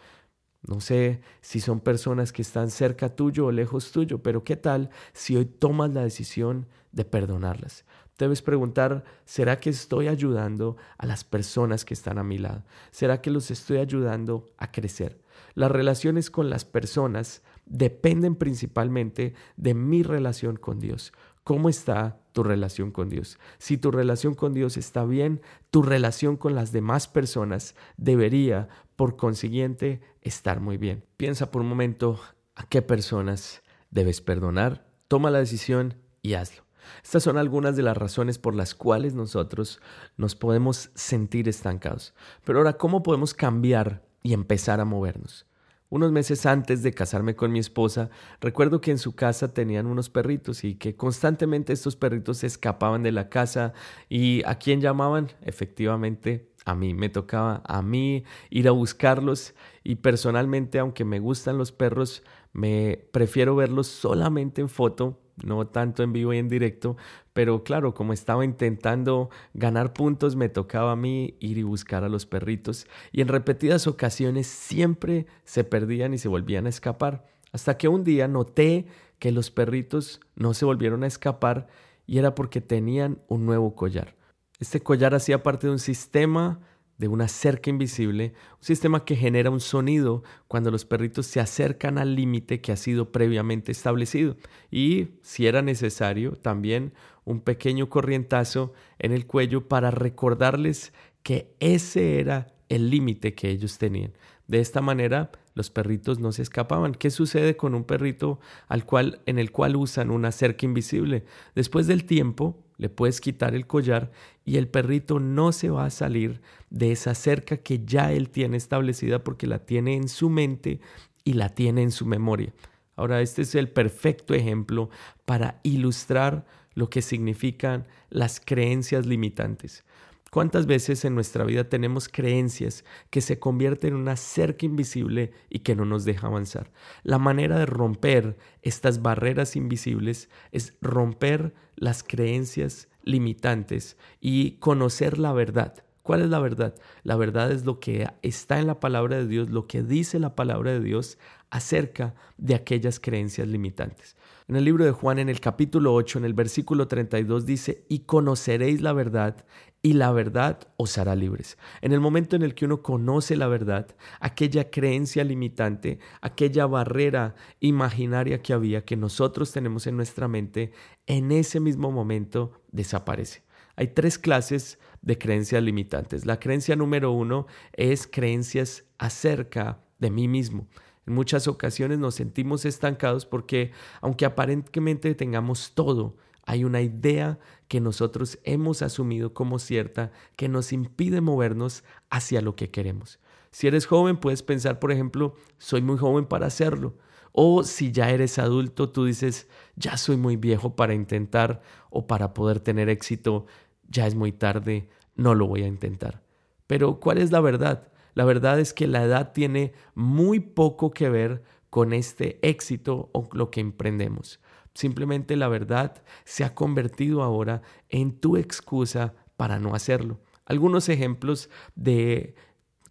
No 0.62 0.80
sé 0.80 1.22
si 1.42 1.60
son 1.60 1.80
personas 1.80 2.32
que 2.32 2.42
están 2.42 2.70
cerca 2.70 3.10
tuyo 3.10 3.48
o 3.48 3.52
lejos 3.52 3.92
tuyo, 3.92 4.22
pero 4.22 4.44
¿qué 4.44 4.56
tal 4.56 4.90
si 5.14 5.36
hoy 5.36 5.46
tomas 5.46 5.92
la 5.94 6.04
decisión 6.04 6.68
de 6.92 7.06
perdonarlas? 7.06 7.86
Debes 8.18 8.42
preguntar, 8.42 9.04
¿será 9.26 9.60
que 9.60 9.70
estoy 9.70 10.08
ayudando 10.08 10.76
a 10.98 11.06
las 11.06 11.24
personas 11.24 11.86
que 11.86 11.94
están 11.94 12.18
a 12.18 12.24
mi 12.24 12.38
lado? 12.38 12.64
¿Será 12.90 13.22
que 13.22 13.30
los 13.30 13.52
estoy 13.52 13.78
ayudando 13.78 14.50
a 14.58 14.72
crecer? 14.72 15.22
Las 15.54 15.72
relaciones 15.72 16.32
con 16.32 16.50
las 16.50 16.66
personas 16.66 17.44
dependen 17.70 18.36
principalmente 18.36 19.34
de 19.56 19.74
mi 19.74 20.04
relación 20.04 20.56
con 20.56 20.80
Dios. 20.80 21.14
¿Cómo 21.44 21.70
está 21.70 22.20
tu 22.34 22.44
relación 22.44 22.92
con 22.92 23.10
Dios? 23.10 23.40
Si 23.58 23.78
tu 23.78 23.90
relación 23.92 24.34
con 24.34 24.54
Dios 24.54 24.76
está 24.76 25.06
bien, 25.06 25.42
tu 25.72 25.82
relación 25.82 26.36
con 26.36 26.56
las 26.56 26.72
demás 26.72 27.08
personas 27.08 27.76
debería, 27.96 28.68
por 28.96 29.16
consiguiente, 29.16 30.02
estar 30.22 30.60
muy 30.60 30.78
bien. 30.78 31.06
Piensa 31.16 31.50
por 31.50 31.62
un 31.62 31.70
momento 31.70 32.20
a 32.56 32.66
qué 32.68 32.82
personas 32.82 33.62
debes 33.92 34.20
perdonar, 34.20 34.86
toma 35.08 35.32
la 35.32 35.40
decisión 35.40 35.96
y 36.22 36.34
hazlo. 36.34 36.64
Estas 37.04 37.24
son 37.24 37.38
algunas 37.38 37.76
de 37.76 37.84
las 37.84 37.98
razones 37.98 38.38
por 38.38 38.56
las 38.56 38.76
cuales 38.76 39.14
nosotros 39.14 39.82
nos 40.18 40.36
podemos 40.36 40.90
sentir 40.96 41.48
estancados. 41.48 42.14
Pero 42.44 42.60
ahora, 42.60 42.74
¿cómo 42.74 43.04
podemos 43.04 43.34
cambiar 43.34 44.04
y 44.24 44.34
empezar 44.34 44.80
a 44.80 44.86
movernos? 44.86 45.46
Unos 45.90 46.12
meses 46.12 46.46
antes 46.46 46.84
de 46.84 46.92
casarme 46.92 47.38
con 47.38 47.54
mi 47.54 47.60
esposa, 47.60 48.10
recuerdo 48.42 48.82
que 48.82 48.92
en 48.92 48.98
su 48.98 49.16
casa 49.16 49.54
tenían 49.54 49.86
unos 49.86 50.10
perritos 50.10 50.66
y 50.66 50.76
que 50.76 50.98
constantemente 50.98 51.72
estos 51.72 51.96
perritos 51.96 52.40
se 52.40 52.48
escapaban 52.48 53.04
de 53.04 53.14
la 53.14 53.30
casa 53.30 53.72
y 54.10 54.44
a 54.46 54.56
quién 54.56 54.82
llamaban? 54.82 55.30
Efectivamente, 55.42 56.52
a 56.66 56.76
mí 56.76 56.94
me 56.94 57.08
tocaba 57.08 57.62
a 57.66 57.82
mí 57.82 58.26
ir 58.50 58.68
a 58.68 58.72
buscarlos 58.72 59.56
y 59.82 59.96
personalmente, 59.96 60.78
aunque 60.80 61.06
me 61.06 61.20
gustan 61.20 61.58
los 61.58 61.72
perros, 61.72 62.22
me 62.52 63.08
prefiero 63.14 63.56
verlos 63.56 63.88
solamente 63.88 64.60
en 64.60 64.68
foto 64.68 65.22
no 65.44 65.68
tanto 65.68 66.04
en 66.04 66.14
vivo 66.14 66.34
y 66.34 66.38
en 66.38 66.50
directo, 66.50 66.98
pero 67.34 67.64
claro, 67.64 67.94
como 67.94 68.14
estaba 68.14 68.44
intentando 68.44 69.30
ganar 69.54 69.94
puntos, 69.94 70.36
me 70.36 70.50
tocaba 70.50 70.94
a 70.94 70.96
mí 70.96 71.36
ir 71.40 71.58
y 71.58 71.64
buscar 71.64 72.04
a 72.04 72.10
los 72.10 72.26
perritos 72.26 72.88
y 73.12 73.22
en 73.22 73.28
repetidas 73.28 73.88
ocasiones 73.88 74.48
siempre 74.48 75.28
se 75.44 75.64
perdían 75.64 76.14
y 76.14 76.18
se 76.18 76.28
volvían 76.28 76.66
a 76.66 76.70
escapar, 76.70 77.26
hasta 77.52 77.78
que 77.78 77.88
un 77.88 78.04
día 78.04 78.28
noté 78.28 78.88
que 79.20 79.32
los 79.32 79.52
perritos 79.52 80.20
no 80.36 80.54
se 80.54 80.66
volvieron 80.66 81.04
a 81.04 81.08
escapar 81.08 81.68
y 82.06 82.20
era 82.20 82.36
porque 82.36 82.62
tenían 82.62 83.20
un 83.28 83.46
nuevo 83.46 83.76
collar. 83.76 84.16
Este 84.60 84.82
collar 84.82 85.14
hacía 85.14 85.44
parte 85.44 85.68
de 85.68 85.74
un 85.74 85.80
sistema 85.80 86.60
de 86.98 87.08
una 87.08 87.28
cerca 87.28 87.70
invisible, 87.70 88.34
un 88.54 88.64
sistema 88.64 89.06
que 89.06 89.16
genera 89.16 89.50
un 89.50 89.60
sonido 89.60 90.24
cuando 90.48 90.72
los 90.72 90.86
perritos 90.86 91.28
se 91.28 91.40
acercan 91.40 91.98
al 91.98 92.16
límite 92.16 92.62
que 92.62 92.72
ha 92.72 92.78
sido 92.78 93.12
previamente 93.12 93.72
establecido 93.72 94.36
y, 94.72 95.10
si 95.22 95.48
era 95.48 95.62
necesario, 95.62 96.34
también 96.34 96.94
un 97.24 97.42
pequeño 97.42 97.90
corrientazo 97.90 98.74
en 99.00 99.12
el 99.12 99.28
cuello 99.28 99.68
para 99.68 99.92
recordarles 99.92 100.94
que 101.24 101.56
ese 101.60 102.20
era 102.20 102.54
el 102.70 102.90
límite 102.90 103.34
que 103.34 103.50
ellos 103.50 103.78
tenían. 103.78 104.14
De 104.48 104.60
esta 104.60 104.82
manera, 104.82 105.32
los 105.56 105.70
perritos 105.70 106.20
no 106.20 106.32
se 106.32 106.42
escapaban. 106.42 106.94
¿Qué 106.94 107.10
sucede 107.10 107.58
con 107.58 107.76
un 107.76 107.84
perrito 107.84 108.40
al 108.68 108.86
cual, 108.86 109.22
en 109.26 109.40
el 109.40 109.52
cual 109.52 109.76
usan 109.76 110.10
una 110.10 110.32
cerca 110.32 110.66
invisible? 110.66 111.26
Después 111.54 111.86
del 111.88 112.06
tiempo, 112.06 112.64
le 112.78 112.90
puedes 112.90 113.22
quitar 113.22 113.56
el 113.56 113.68
collar 113.68 114.12
y 114.46 114.58
el 114.58 114.68
perrito 114.68 115.20
no 115.20 115.52
se 115.52 115.70
va 115.70 115.86
a 115.86 115.90
salir 115.90 116.42
de 116.70 116.92
esa 116.92 117.16
cerca 117.16 117.58
que 117.58 117.84
ya 117.86 118.12
él 118.12 118.30
tiene 118.30 118.58
establecida 118.58 119.24
porque 119.24 119.48
la 119.48 119.60
tiene 119.60 119.96
en 119.96 120.08
su 120.08 120.30
mente 120.30 120.80
y 121.24 121.34
la 121.34 121.50
tiene 121.50 121.82
en 121.82 121.92
su 121.92 122.06
memoria. 122.06 122.54
Ahora, 122.96 123.22
este 123.22 123.44
es 123.44 123.54
el 123.56 123.70
perfecto 123.70 124.34
ejemplo 124.34 124.90
para 125.26 125.60
ilustrar 125.64 126.46
lo 126.74 126.90
que 126.90 127.02
significan 127.02 127.88
las 128.10 128.40
creencias 128.40 129.06
limitantes. 129.06 129.84
¿Cuántas 130.32 130.66
veces 130.66 131.06
en 131.06 131.16
nuestra 131.16 131.46
vida 131.46 131.70
tenemos 131.70 132.10
creencias 132.10 132.84
que 133.10 133.22
se 133.22 133.40
convierten 133.40 133.94
en 133.94 134.00
una 134.02 134.18
cerca 134.18 134.66
invisible 134.66 135.32
y 135.50 135.60
que 135.60 135.76
no 135.76 135.86
nos 135.86 136.04
deja 136.04 136.28
avanzar? 136.28 136.72
La 137.04 137.18
manera 137.18 137.58
de 137.58 137.66
romper 137.66 138.38
estas 138.62 139.02
barreras 139.02 139.56
invisibles 139.56 140.30
es 140.52 140.76
romper 140.82 141.54
las 141.76 142.04
creencias 142.04 142.90
limitantes 143.04 143.98
y 144.20 144.52
conocer 144.60 145.18
la 145.18 145.32
verdad. 145.32 145.84
¿Cuál 146.04 146.22
es 146.22 146.30
la 146.30 146.40
verdad? 146.40 146.74
La 147.04 147.18
verdad 147.18 147.52
es 147.52 147.66
lo 147.66 147.80
que 147.80 148.08
está 148.22 148.60
en 148.60 148.68
la 148.68 148.80
palabra 148.80 149.18
de 149.18 149.28
Dios, 149.28 149.50
lo 149.50 149.68
que 149.68 149.84
dice 149.84 150.20
la 150.20 150.36
palabra 150.36 150.72
de 150.72 150.80
Dios 150.80 151.18
acerca 151.50 152.16
de 152.38 152.56
aquellas 152.56 153.00
creencias 153.00 153.48
limitantes. 153.48 154.16
En 154.48 154.56
el 154.56 154.64
libro 154.64 154.86
de 154.86 154.92
Juan, 154.92 155.20
en 155.20 155.28
el 155.28 155.42
capítulo 155.42 155.94
8, 155.94 156.20
en 156.20 156.24
el 156.24 156.34
versículo 156.34 156.88
32, 156.88 157.46
dice, 157.46 157.84
y 157.90 158.00
conoceréis 158.00 158.80
la 158.80 158.94
verdad, 158.94 159.46
y 159.82 159.94
la 159.94 160.12
verdad 160.12 160.60
os 160.78 160.98
hará 160.98 161.16
libres. 161.16 161.58
En 161.82 161.94
el 161.94 162.00
momento 162.00 162.36
en 162.36 162.42
el 162.42 162.56
que 162.56 162.66
uno 162.66 162.82
conoce 162.82 163.36
la 163.36 163.48
verdad, 163.48 163.88
aquella 164.20 164.70
creencia 164.70 165.24
limitante, 165.24 166.00
aquella 166.22 166.66
barrera 166.66 167.36
imaginaria 167.60 168.42
que 168.42 168.54
había, 168.54 168.86
que 168.86 168.98
nosotros 168.98 169.52
tenemos 169.52 169.88
en 169.88 169.96
nuestra 169.96 170.28
mente, 170.28 170.72
en 171.06 171.32
ese 171.32 171.60
mismo 171.60 171.92
momento 171.92 172.62
desaparece. 172.72 173.44
Hay 173.76 173.90
tres 173.90 174.18
clases 174.18 174.80
de 175.04 175.18
creencias 175.18 175.62
limitantes. 175.62 176.26
La 176.26 176.40
creencia 176.40 176.76
número 176.76 177.12
uno 177.12 177.46
es 177.74 178.08
creencias 178.08 178.86
acerca 178.98 179.80
de 180.00 180.10
mí 180.10 180.28
mismo. 180.28 180.68
En 181.06 181.14
muchas 181.14 181.48
ocasiones 181.48 182.00
nos 182.00 182.16
sentimos 182.16 182.66
estancados 182.66 183.26
porque 183.26 183.72
aunque 184.02 184.26
aparentemente 184.26 185.14
tengamos 185.16 185.74
todo, 185.74 186.18
hay 186.48 186.64
una 186.64 186.82
idea 186.82 187.38
que 187.68 187.82
nosotros 187.82 188.40
hemos 188.46 188.82
asumido 188.82 189.34
como 189.34 189.60
cierta 189.60 190.12
que 190.38 190.48
nos 190.48 190.72
impide 190.72 191.20
movernos 191.20 191.84
hacia 192.10 192.42
lo 192.42 192.56
que 192.56 192.72
queremos. 192.72 193.20
Si 193.52 193.68
eres 193.68 193.86
joven, 193.86 194.16
puedes 194.16 194.44
pensar, 194.44 194.80
por 194.80 194.94
ejemplo, 194.94 195.36
soy 195.58 195.82
muy 195.82 195.98
joven 195.98 196.26
para 196.26 196.48
hacerlo. 196.48 196.96
O 197.34 197.64
si 197.64 197.92
ya 197.92 198.12
eres 198.12 198.40
adulto, 198.40 198.90
tú 198.90 199.04
dices, 199.04 199.50
ya 199.76 199.98
soy 199.98 200.16
muy 200.16 200.38
viejo 200.38 200.76
para 200.76 200.94
intentar 200.94 201.62
o 201.90 202.08
para 202.08 202.34
poder 202.34 202.62
tener 202.62 202.88
éxito, 202.88 203.46
ya 203.90 204.08
es 204.08 204.16
muy 204.16 204.32
tarde, 204.32 204.88
no 205.16 205.36
lo 205.36 205.48
voy 205.48 205.64
a 205.64 205.68
intentar. 205.68 206.24
Pero 206.66 207.02
¿cuál 207.02 207.18
es 207.18 207.32
la 207.32 207.42
verdad? 207.42 207.92
La 208.14 208.24
verdad 208.24 208.58
es 208.62 208.74
que 208.74 208.88
la 208.88 209.04
edad 209.04 209.34
tiene 209.34 209.74
muy 209.96 210.40
poco 210.40 210.92
que 210.92 211.10
ver 211.10 211.44
con 211.70 211.92
este 211.92 212.40
éxito 212.42 213.10
o 213.12 213.28
lo 213.34 213.52
que 213.52 213.60
emprendemos. 213.60 214.40
Simplemente 214.78 215.36
la 215.36 215.48
verdad 215.48 216.04
se 216.24 216.44
ha 216.44 216.54
convertido 216.54 217.24
ahora 217.24 217.64
en 217.90 218.12
tu 218.12 218.38
excusa 218.38 219.16
para 219.36 219.58
no 219.58 219.74
hacerlo. 219.74 220.20
Algunos 220.46 220.88
ejemplos 220.88 221.50
de 221.74 222.36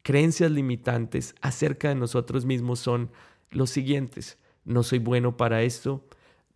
creencias 0.03 0.51
limitantes 0.51 1.37
acerca 1.43 1.91
de 1.91 1.95
nosotros 1.95 2.45
mismos 2.45 2.81
son 2.81 3.13
los 3.51 3.71
siguientes. 3.71 4.37
No 4.65 4.83
soy 4.83 4.99
bueno 4.99 5.37
para 5.37 5.63
esto, 5.63 6.05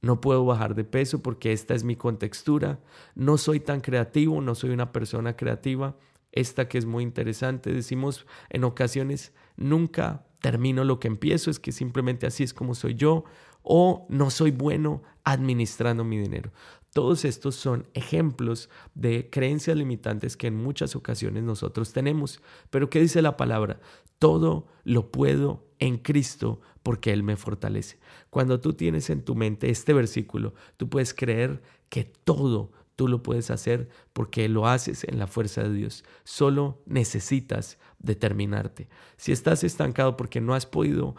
no 0.02 0.20
puedo 0.20 0.44
bajar 0.44 0.74
de 0.74 0.82
peso 0.82 1.22
porque 1.22 1.52
esta 1.52 1.74
es 1.74 1.84
mi 1.84 1.94
contextura, 1.94 2.80
no 3.14 3.38
soy 3.38 3.60
tan 3.60 3.82
creativo, 3.82 4.40
no 4.40 4.56
soy 4.56 4.70
una 4.70 4.90
persona 4.90 5.36
creativa, 5.36 5.96
esta 6.32 6.66
que 6.66 6.76
es 6.76 6.86
muy 6.86 7.04
interesante. 7.04 7.72
Decimos 7.72 8.26
en 8.48 8.64
ocasiones, 8.64 9.32
nunca 9.56 10.26
termino 10.40 10.82
lo 10.82 10.98
que 10.98 11.06
empiezo, 11.06 11.52
es 11.52 11.60
que 11.60 11.70
simplemente 11.70 12.26
así 12.26 12.42
es 12.42 12.52
como 12.52 12.74
soy 12.74 12.96
yo, 12.96 13.24
o 13.62 14.06
no 14.08 14.30
soy 14.30 14.50
bueno 14.50 15.02
administrando 15.24 16.04
mi 16.04 16.18
dinero. 16.18 16.52
Todos 16.92 17.24
estos 17.24 17.54
son 17.54 17.86
ejemplos 17.94 18.68
de 18.94 19.30
creencias 19.30 19.76
limitantes 19.76 20.36
que 20.36 20.48
en 20.48 20.56
muchas 20.56 20.96
ocasiones 20.96 21.44
nosotros 21.44 21.92
tenemos. 21.92 22.40
Pero 22.70 22.90
¿qué 22.90 23.00
dice 23.00 23.22
la 23.22 23.36
palabra? 23.36 23.80
Todo 24.18 24.66
lo 24.82 25.12
puedo 25.12 25.68
en 25.78 25.98
Cristo 25.98 26.60
porque 26.82 27.12
Él 27.12 27.22
me 27.22 27.36
fortalece. 27.36 27.98
Cuando 28.28 28.60
tú 28.60 28.72
tienes 28.72 29.08
en 29.08 29.22
tu 29.22 29.36
mente 29.36 29.70
este 29.70 29.92
versículo, 29.92 30.54
tú 30.76 30.88
puedes 30.88 31.14
creer 31.14 31.62
que 31.88 32.04
todo 32.04 32.72
Tú 33.00 33.08
lo 33.08 33.22
puedes 33.22 33.50
hacer 33.50 33.88
porque 34.12 34.46
lo 34.50 34.68
haces 34.68 35.04
en 35.04 35.18
la 35.18 35.26
fuerza 35.26 35.62
de 35.62 35.72
Dios. 35.72 36.04
Solo 36.22 36.82
necesitas 36.84 37.78
determinarte. 37.98 38.90
Si 39.16 39.32
estás 39.32 39.64
estancado 39.64 40.18
porque 40.18 40.42
no 40.42 40.52
has 40.52 40.66
podido 40.66 41.16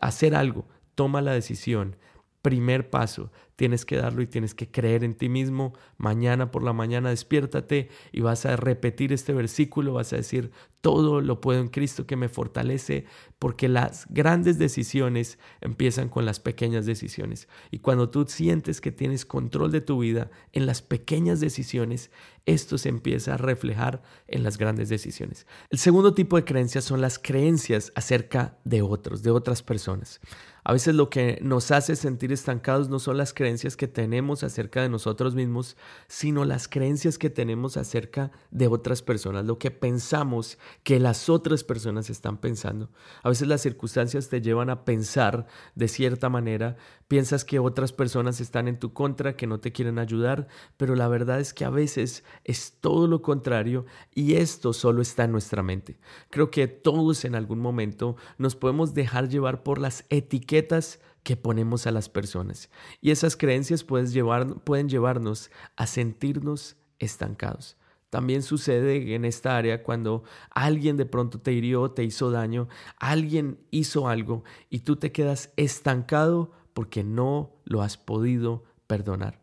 hacer 0.00 0.34
algo, 0.34 0.66
toma 0.98 1.22
la 1.22 1.32
decisión. 1.32 1.94
Primer 2.42 2.90
paso, 2.90 3.30
tienes 3.58 3.84
que 3.84 3.96
darlo 3.96 4.22
y 4.22 4.28
tienes 4.28 4.54
que 4.54 4.70
creer 4.70 5.02
en 5.02 5.16
ti 5.16 5.28
mismo. 5.28 5.74
Mañana 5.96 6.52
por 6.52 6.62
la 6.62 6.72
mañana 6.72 7.10
despiértate 7.10 7.88
y 8.12 8.20
vas 8.20 8.46
a 8.46 8.54
repetir 8.54 9.12
este 9.12 9.32
versículo, 9.32 9.94
vas 9.94 10.12
a 10.12 10.16
decir, 10.16 10.52
todo 10.80 11.20
lo 11.20 11.40
puedo 11.40 11.60
en 11.60 11.66
Cristo 11.66 12.06
que 12.06 12.14
me 12.14 12.28
fortalece, 12.28 13.06
porque 13.40 13.68
las 13.68 14.06
grandes 14.10 14.58
decisiones 14.58 15.40
empiezan 15.60 16.08
con 16.08 16.24
las 16.24 16.38
pequeñas 16.38 16.86
decisiones. 16.86 17.48
Y 17.72 17.80
cuando 17.80 18.10
tú 18.10 18.26
sientes 18.28 18.80
que 18.80 18.92
tienes 18.92 19.26
control 19.26 19.72
de 19.72 19.80
tu 19.80 19.98
vida 19.98 20.30
en 20.52 20.64
las 20.64 20.80
pequeñas 20.80 21.40
decisiones, 21.40 22.12
esto 22.46 22.78
se 22.78 22.88
empieza 22.88 23.34
a 23.34 23.38
reflejar 23.38 24.02
en 24.28 24.44
las 24.44 24.56
grandes 24.56 24.88
decisiones. 24.88 25.48
El 25.68 25.78
segundo 25.80 26.14
tipo 26.14 26.36
de 26.36 26.44
creencias 26.44 26.84
son 26.84 27.00
las 27.00 27.18
creencias 27.18 27.90
acerca 27.96 28.56
de 28.64 28.82
otros, 28.82 29.24
de 29.24 29.32
otras 29.32 29.64
personas. 29.64 30.20
A 30.64 30.72
veces 30.72 30.94
lo 30.94 31.08
que 31.10 31.38
nos 31.42 31.70
hace 31.70 31.96
sentir 31.96 32.30
estancados 32.32 32.88
no 32.88 32.98
son 32.98 33.16
las 33.16 33.32
creencias 33.32 33.47
que 33.48 33.88
tenemos 33.88 34.44
acerca 34.44 34.82
de 34.82 34.90
nosotros 34.90 35.34
mismos, 35.34 35.76
sino 36.06 36.44
las 36.44 36.68
creencias 36.68 37.16
que 37.16 37.30
tenemos 37.30 37.78
acerca 37.78 38.30
de 38.50 38.66
otras 38.66 39.00
personas, 39.00 39.46
lo 39.46 39.58
que 39.58 39.70
pensamos 39.70 40.58
que 40.82 41.00
las 41.00 41.30
otras 41.30 41.64
personas 41.64 42.10
están 42.10 42.36
pensando. 42.36 42.90
A 43.22 43.30
veces 43.30 43.48
las 43.48 43.62
circunstancias 43.62 44.28
te 44.28 44.42
llevan 44.42 44.68
a 44.68 44.84
pensar 44.84 45.46
de 45.74 45.88
cierta 45.88 46.28
manera, 46.28 46.76
piensas 47.08 47.44
que 47.46 47.58
otras 47.58 47.92
personas 47.92 48.40
están 48.40 48.68
en 48.68 48.78
tu 48.78 48.92
contra, 48.92 49.34
que 49.34 49.46
no 49.46 49.60
te 49.60 49.72
quieren 49.72 49.98
ayudar, 49.98 50.46
pero 50.76 50.94
la 50.94 51.08
verdad 51.08 51.40
es 51.40 51.54
que 51.54 51.64
a 51.64 51.70
veces 51.70 52.24
es 52.44 52.74
todo 52.80 53.06
lo 53.06 53.22
contrario 53.22 53.86
y 54.14 54.34
esto 54.34 54.74
solo 54.74 55.00
está 55.00 55.24
en 55.24 55.32
nuestra 55.32 55.62
mente. 55.62 55.98
Creo 56.28 56.50
que 56.50 56.68
todos 56.68 57.24
en 57.24 57.34
algún 57.34 57.60
momento 57.60 58.16
nos 58.36 58.56
podemos 58.56 58.92
dejar 58.92 59.30
llevar 59.30 59.62
por 59.62 59.78
las 59.78 60.04
etiquetas 60.10 61.00
que 61.22 61.36
ponemos 61.36 61.86
a 61.86 61.90
las 61.90 62.08
personas 62.08 62.70
y 63.00 63.10
esas 63.10 63.36
creencias 63.36 63.84
pueden, 63.84 64.06
llevar, 64.06 64.60
pueden 64.60 64.88
llevarnos 64.88 65.50
a 65.76 65.86
sentirnos 65.86 66.76
estancados. 66.98 67.76
También 68.10 68.42
sucede 68.42 69.14
en 69.14 69.24
esta 69.26 69.56
área 69.56 69.82
cuando 69.82 70.24
alguien 70.50 70.96
de 70.96 71.04
pronto 71.04 71.40
te 71.40 71.52
hirió, 71.52 71.90
te 71.90 72.04
hizo 72.04 72.30
daño, 72.30 72.68
alguien 72.98 73.58
hizo 73.70 74.08
algo 74.08 74.44
y 74.70 74.80
tú 74.80 74.96
te 74.96 75.12
quedas 75.12 75.52
estancado 75.56 76.52
porque 76.72 77.04
no 77.04 77.52
lo 77.64 77.82
has 77.82 77.98
podido 77.98 78.64
perdonar. 78.86 79.40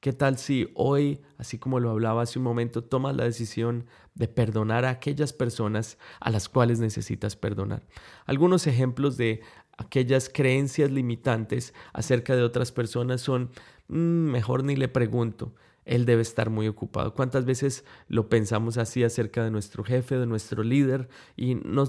¿Qué 0.00 0.12
tal 0.12 0.36
si 0.36 0.68
hoy, 0.74 1.22
así 1.38 1.56
como 1.56 1.80
lo 1.80 1.88
hablaba 1.88 2.20
hace 2.22 2.38
un 2.38 2.44
momento, 2.44 2.84
tomas 2.84 3.16
la 3.16 3.24
decisión 3.24 3.86
de 4.14 4.28
perdonar 4.28 4.84
a 4.84 4.90
aquellas 4.90 5.32
personas 5.32 5.96
a 6.20 6.28
las 6.30 6.48
cuales 6.50 6.78
necesitas 6.78 7.36
perdonar? 7.36 7.86
Algunos 8.26 8.66
ejemplos 8.66 9.16
de 9.16 9.40
aquellas 9.76 10.28
creencias 10.28 10.90
limitantes 10.90 11.74
acerca 11.92 12.36
de 12.36 12.42
otras 12.42 12.72
personas 12.72 13.20
son, 13.20 13.50
mm, 13.88 13.96
mejor 13.96 14.64
ni 14.64 14.76
le 14.76 14.88
pregunto, 14.88 15.54
él 15.84 16.06
debe 16.06 16.22
estar 16.22 16.50
muy 16.50 16.66
ocupado. 16.68 17.14
¿Cuántas 17.14 17.44
veces 17.44 17.84
lo 18.08 18.28
pensamos 18.28 18.78
así 18.78 19.04
acerca 19.04 19.44
de 19.44 19.50
nuestro 19.50 19.84
jefe, 19.84 20.16
de 20.16 20.26
nuestro 20.26 20.62
líder, 20.62 21.08
y 21.36 21.56
no, 21.56 21.84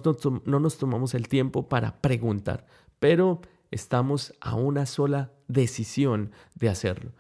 no 0.46 0.60
nos 0.60 0.78
tomamos 0.78 1.14
el 1.14 1.28
tiempo 1.30 1.70
para 1.70 2.02
preguntar? 2.02 2.66
Pero 3.00 3.42
estamos 3.72 4.34
a 4.42 4.56
una 4.56 4.86
sola 4.86 5.32
decisión 5.48 6.32
de 6.56 6.70
hacerlo 6.70 7.12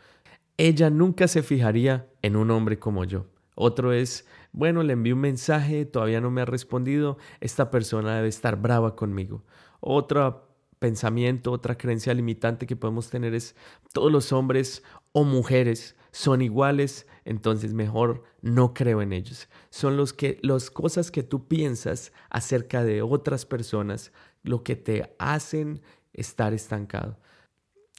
ella 0.57 0.89
nunca 0.89 1.27
se 1.27 1.43
fijaría 1.43 2.07
en 2.22 2.36
un 2.36 2.51
hombre 2.51 2.79
como 2.79 3.03
yo. 3.03 3.25
Otro 3.55 3.93
es, 3.93 4.25
bueno, 4.51 4.84
le 4.84 4.93
envío 4.93 5.15
un 5.15 5.22
mensaje, 5.22 5.86
todavía 5.86 6.22
no 6.22 6.31
me 6.31 6.41
ha 6.41 6.45
respondido, 6.45 7.17
esta 7.39 7.72
persona 7.72 8.15
debe 8.15 8.27
estar 8.27 8.57
brava 8.57 8.95
conmigo. 8.95 9.43
Otro 9.79 10.48
pensamiento, 10.85 11.51
otra 11.51 11.79
creencia 11.79 12.13
limitante 12.13 12.67
que 12.67 12.75
podemos 12.75 13.09
tener 13.09 13.33
es, 13.33 13.55
todos 13.91 14.11
los 14.11 14.31
hombres 14.31 14.83
o 15.13 15.23
mujeres 15.23 15.95
son 16.11 16.43
iguales, 16.43 17.07
entonces 17.23 17.73
mejor 17.73 18.21
no 18.43 18.75
creo 18.75 19.01
en 19.01 19.11
ellos. 19.11 19.49
Son 19.71 19.97
los 19.97 20.13
que 20.13 20.37
las 20.43 20.69
cosas 20.69 21.09
que 21.09 21.23
tú 21.23 21.47
piensas 21.47 22.13
acerca 22.29 22.83
de 22.83 23.01
otras 23.01 23.47
personas 23.47 24.11
lo 24.43 24.63
que 24.63 24.75
te 24.75 25.15
hacen 25.17 25.81
estar 26.13 26.53
estancado. 26.53 27.17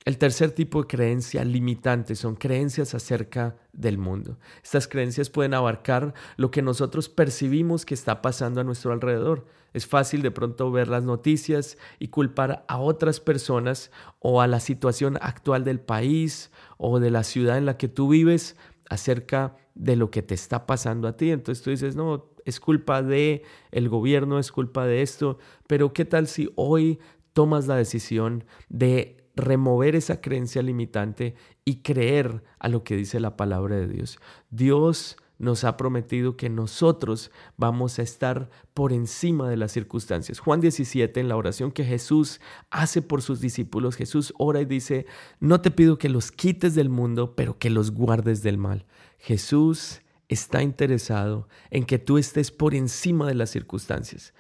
El 0.06 0.18
tercer 0.18 0.52
tipo 0.52 0.82
de 0.82 0.86
creencia 0.86 1.44
limitante 1.44 2.14
son 2.14 2.36
creencias 2.36 2.94
acerca 2.94 3.56
del 3.72 3.98
mundo. 3.98 4.38
Estas 4.62 4.86
creencias 4.86 5.30
pueden 5.30 5.52
abarcar 5.52 6.14
lo 6.36 6.52
que 6.52 6.62
nosotros 6.62 7.08
percibimos 7.08 7.84
que 7.84 7.94
está 7.94 8.22
pasando 8.22 8.60
a 8.60 8.64
nuestro 8.64 8.92
alrededor. 8.92 9.47
Es 9.73 9.84
fácil 9.84 10.23
de 10.23 10.30
pronto 10.30 10.71
ver 10.71 10.86
las 10.86 11.02
noticias 11.02 11.76
y 11.99 12.06
culpar 12.06 12.64
a 12.69 12.78
otras 12.78 13.19
personas 13.19 13.90
o 14.21 14.40
a 14.40 14.47
la 14.47 14.60
situación 14.60 15.19
actual 15.21 15.64
del 15.64 15.80
país 15.80 16.52
o 16.78 17.00
de 17.00 17.10
la 17.10 17.25
ciudad 17.25 17.58
en 17.58 17.66
la 17.66 17.76
que 17.76 17.88
tú 17.88 18.10
vives 18.10 18.56
acerca 18.88 19.56
de 19.75 19.97
lo 19.97 20.12
que 20.12 20.23
te 20.23 20.34
está 20.34 20.66
pasando 20.66 21.08
a 21.08 21.16
ti. 21.16 21.32
Entonces 21.32 21.64
tú 21.64 21.71
dices, 21.71 21.97
no, 21.97 22.30
es 22.45 22.60
culpa 22.60 23.02
de 23.02 23.42
el 23.73 23.88
gobierno, 23.88 24.38
es 24.38 24.52
culpa 24.52 24.86
de 24.86 25.02
esto, 25.02 25.38
pero 25.66 25.92
¿qué 25.92 26.04
tal 26.04 26.28
si 26.28 26.49
hoy 26.54 27.00
tomas 27.32 27.66
la 27.66 27.75
decisión 27.75 28.45
de 28.69 29.25
remover 29.36 29.94
esa 29.94 30.20
creencia 30.20 30.62
limitante 30.62 31.34
y 31.64 31.82
creer 31.82 32.42
a 32.58 32.68
lo 32.68 32.82
que 32.82 32.96
dice 32.96 33.20
la 33.20 33.36
palabra 33.36 33.76
de 33.76 33.86
Dios. 33.86 34.18
Dios 34.50 35.16
nos 35.38 35.64
ha 35.64 35.76
prometido 35.76 36.36
que 36.36 36.49
nosotros 36.49 37.30
vamos 37.58 37.99
a 37.99 38.02
estar 38.02 38.49
por 38.72 38.94
encima 38.94 39.50
de 39.50 39.58
las 39.58 39.72
circunstancias. 39.72 40.38
Juan 40.38 40.60
17, 40.60 41.20
en 41.20 41.28
la 41.28 41.36
oración 41.36 41.72
que 41.72 41.84
Jesús 41.84 42.40
hace 42.70 43.02
por 43.02 43.20
sus 43.20 43.40
discípulos, 43.40 43.96
Jesús 43.96 44.32
ora 44.38 44.62
y 44.62 44.64
dice, 44.64 45.06
no 45.38 45.60
te 45.60 45.70
pido 45.70 45.99
que 45.99 46.08
los 46.08 46.32
quites 46.32 46.75
del 46.75 46.88
mundo, 46.88 47.34
pero 47.36 47.58
que 47.58 47.68
los 47.68 47.90
guardes 47.90 48.42
del 48.42 48.56
mal. 48.56 48.86
Jesús 49.18 50.00
está 50.28 50.62
interesado 50.62 51.49
en 51.70 51.84
que 51.84 51.99
tú 51.99 52.16
estés 52.16 52.50
por 52.50 52.75
encima 52.75 53.28
de 53.28 53.34
las 53.34 53.50
circunstancias 53.50 54.32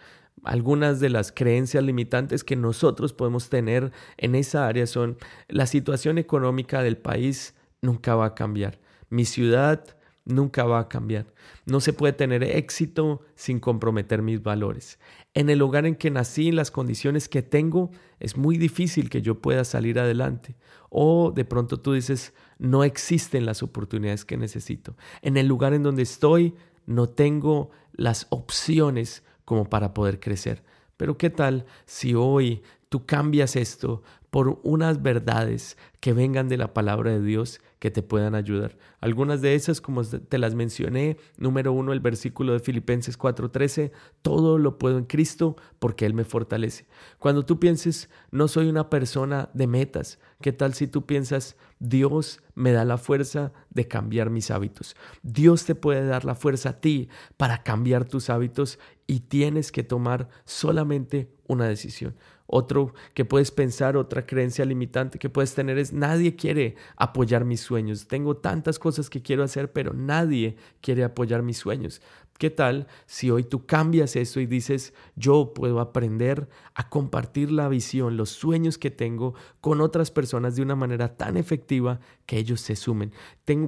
algunas 0.44 1.00
de 1.00 1.10
las 1.10 1.32
creencias 1.32 1.82
limitantes 1.82 2.44
que 2.44 2.56
nosotros 2.56 3.12
podemos 3.12 3.48
tener 3.48 3.92
en 4.16 4.34
esa 4.34 4.66
área 4.66 4.86
son 4.86 5.16
la 5.48 5.66
situación 5.66 6.18
económica 6.18 6.82
del 6.82 6.96
país 6.96 7.54
nunca 7.80 8.14
va 8.14 8.26
a 8.26 8.34
cambiar. 8.34 8.78
Mi 9.08 9.24
ciudad 9.24 9.84
nunca 10.24 10.64
va 10.64 10.80
a 10.80 10.88
cambiar. 10.88 11.26
No 11.64 11.80
se 11.80 11.92
puede 11.92 12.12
tener 12.12 12.42
éxito 12.42 13.22
sin 13.34 13.60
comprometer 13.60 14.22
mis 14.22 14.42
valores. 14.42 14.98
En 15.34 15.48
el 15.48 15.58
lugar 15.58 15.86
en 15.86 15.94
que 15.94 16.10
nací, 16.10 16.48
en 16.48 16.56
las 16.56 16.70
condiciones 16.70 17.28
que 17.28 17.42
tengo, 17.42 17.90
es 18.18 18.36
muy 18.36 18.58
difícil 18.58 19.08
que 19.08 19.22
yo 19.22 19.40
pueda 19.40 19.64
salir 19.64 19.98
adelante. 19.98 20.56
O 20.90 21.32
de 21.34 21.44
pronto 21.44 21.80
tú 21.80 21.92
dices, 21.92 22.34
no 22.58 22.84
existen 22.84 23.46
las 23.46 23.62
oportunidades 23.62 24.24
que 24.24 24.36
necesito. 24.36 24.96
En 25.22 25.36
el 25.36 25.46
lugar 25.46 25.72
en 25.74 25.82
donde 25.82 26.02
estoy, 26.02 26.54
no 26.86 27.08
tengo 27.08 27.70
las 27.92 28.26
opciones 28.30 29.22
como 29.46 29.70
para 29.70 29.94
poder 29.94 30.20
crecer. 30.20 30.62
Pero 30.98 31.16
¿qué 31.16 31.30
tal 31.30 31.64
si 31.86 32.14
hoy 32.14 32.62
tú 32.90 33.06
cambias 33.06 33.56
esto 33.56 34.02
por 34.30 34.60
unas 34.64 35.02
verdades 35.02 35.78
que 36.00 36.12
vengan 36.12 36.48
de 36.48 36.58
la 36.58 36.74
palabra 36.74 37.10
de 37.10 37.22
Dios 37.22 37.60
que 37.78 37.90
te 37.90 38.02
puedan 38.02 38.34
ayudar. 38.34 38.76
Algunas 39.00 39.40
de 39.40 39.54
esas, 39.54 39.80
como 39.80 40.04
te 40.04 40.38
las 40.38 40.54
mencioné, 40.54 41.16
número 41.36 41.72
uno, 41.72 41.92
el 41.92 42.00
versículo 42.00 42.52
de 42.52 42.60
Filipenses 42.60 43.18
4:13, 43.18 43.92
todo 44.22 44.58
lo 44.58 44.78
puedo 44.78 44.98
en 44.98 45.04
Cristo 45.04 45.56
porque 45.78 46.06
Él 46.06 46.14
me 46.14 46.24
fortalece. 46.24 46.86
Cuando 47.18 47.44
tú 47.44 47.58
pienses, 47.58 48.10
no 48.30 48.48
soy 48.48 48.68
una 48.68 48.90
persona 48.90 49.50
de 49.54 49.66
metas, 49.66 50.18
¿qué 50.40 50.52
tal 50.52 50.74
si 50.74 50.86
tú 50.86 51.06
piensas, 51.06 51.56
Dios 51.78 52.40
me 52.54 52.72
da 52.72 52.84
la 52.84 52.98
fuerza 52.98 53.52
de 53.70 53.88
cambiar 53.88 54.30
mis 54.30 54.50
hábitos? 54.50 54.96
Dios 55.22 55.64
te 55.64 55.74
puede 55.74 56.06
dar 56.06 56.24
la 56.24 56.34
fuerza 56.34 56.70
a 56.70 56.80
ti 56.80 57.08
para 57.36 57.62
cambiar 57.62 58.04
tus 58.04 58.30
hábitos 58.30 58.78
y 59.06 59.20
tienes 59.20 59.72
que 59.72 59.84
tomar 59.84 60.28
solamente 60.44 61.30
una 61.46 61.66
decisión. 61.66 62.16
Otro 62.46 62.94
que 63.14 63.24
puedes 63.24 63.50
pensar, 63.50 63.96
otra 63.96 64.24
creencia 64.24 64.64
limitante 64.64 65.18
que 65.18 65.28
puedes 65.28 65.54
tener 65.54 65.78
es 65.78 65.92
nadie 65.92 66.36
quiere 66.36 66.76
apoyar 66.96 67.44
mis 67.44 67.60
sueños. 67.60 68.06
Tengo 68.06 68.36
tantas 68.36 68.78
cosas 68.78 69.10
que 69.10 69.22
quiero 69.22 69.42
hacer, 69.42 69.72
pero 69.72 69.92
nadie 69.92 70.56
quiere 70.80 71.02
apoyar 71.02 71.42
mis 71.42 71.58
sueños. 71.58 72.00
¿Qué 72.38 72.50
tal 72.50 72.86
si 73.06 73.30
hoy 73.30 73.44
tú 73.44 73.64
cambias 73.64 74.14
eso 74.14 74.40
y 74.40 74.46
dices, 74.46 74.92
yo 75.14 75.54
puedo 75.54 75.80
aprender 75.80 76.48
a 76.74 76.88
compartir 76.88 77.50
la 77.50 77.68
visión, 77.68 78.16
los 78.16 78.30
sueños 78.30 78.76
que 78.76 78.90
tengo 78.90 79.34
con 79.60 79.80
otras 79.80 80.10
personas 80.10 80.54
de 80.54 80.62
una 80.62 80.76
manera 80.76 81.16
tan 81.16 81.36
efectiva 81.36 82.00
que 82.26 82.38
ellos 82.38 82.60
se 82.60 82.76
sumen? 82.76 83.12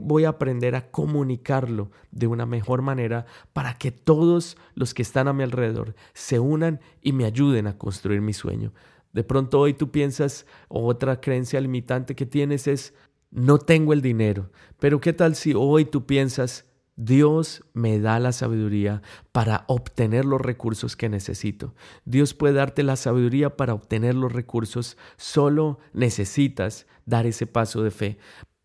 voy 0.00 0.24
a 0.24 0.30
aprender 0.30 0.74
a 0.74 0.90
comunicarlo 0.90 1.90
de 2.10 2.26
una 2.26 2.46
mejor 2.46 2.82
manera 2.82 3.26
para 3.52 3.74
que 3.74 3.90
todos 3.92 4.56
los 4.74 4.92
que 4.92 5.02
están 5.02 5.28
a 5.28 5.32
mi 5.32 5.44
alrededor 5.44 5.94
se 6.12 6.38
unan 6.38 6.80
y 7.00 7.12
me 7.12 7.24
ayuden 7.24 7.66
a 7.66 7.78
construir 7.78 8.20
mi 8.20 8.32
sueño. 8.32 8.72
De 9.12 9.24
pronto 9.24 9.60
hoy 9.60 9.74
tú 9.74 9.90
piensas, 9.90 10.46
otra 10.68 11.20
creencia 11.20 11.60
limitante 11.60 12.14
que 12.14 12.26
tienes 12.26 12.66
es, 12.66 12.92
no 13.30 13.58
tengo 13.58 13.92
el 13.92 14.02
dinero. 14.02 14.50
Pero 14.78 15.00
¿qué 15.00 15.12
tal 15.12 15.34
si 15.34 15.54
hoy 15.54 15.84
tú 15.84 16.06
piensas, 16.06 16.67
Dios 17.00 17.62
me 17.74 18.00
da 18.00 18.18
la 18.18 18.32
sabiduría 18.32 19.02
para 19.30 19.64
obtener 19.68 20.24
los 20.24 20.40
recursos 20.40 20.96
que 20.96 21.08
necesito. 21.08 21.76
Dios 22.04 22.34
puede 22.34 22.54
darte 22.54 22.82
la 22.82 22.96
sabiduría 22.96 23.56
para 23.56 23.72
obtener 23.72 24.16
los 24.16 24.32
recursos, 24.32 24.98
solo 25.16 25.78
necesitas 25.92 26.88
dar 27.06 27.24
ese 27.24 27.46
paso 27.46 27.84
de 27.84 27.92
fe. 27.92 28.18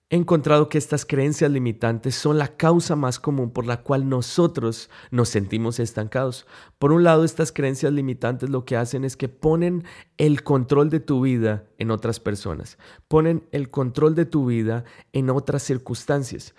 He 0.09 0.15
encontrado 0.15 0.67
que 0.67 0.79
estas 0.79 1.05
creencias 1.05 1.49
limitantes 1.49 2.15
son 2.15 2.39
la 2.39 2.55
causa 2.55 2.95
más 2.95 3.19
común 3.19 3.51
por 3.51 3.65
la 3.67 3.81
cual 3.81 4.09
nosotros 4.09 4.89
nos 5.11 5.29
sentimos 5.29 5.79
estancados. 5.79 6.47
Por 6.77 6.91
un 6.91 7.03
lado, 7.03 7.23
estas 7.23 7.51
creencias 7.51 7.93
limitantes 7.93 8.49
lo 8.49 8.65
que 8.65 8.77
hacen 8.77 9.05
es 9.05 9.15
que 9.15 9.29
ponen 9.29 9.85
el 10.17 10.43
control 10.43 10.89
de 10.89 10.99
tu 10.99 11.21
vida 11.21 11.65
en 11.77 11.89
otras 11.91 12.19
personas, 12.19 12.77
ponen 13.07 13.47
el 13.51 13.69
control 13.69 14.13
de 14.15 14.25
tu 14.25 14.45
vida 14.45 14.85
en 15.13 15.29
otras 15.29 15.63
circunstancias. 15.63 16.53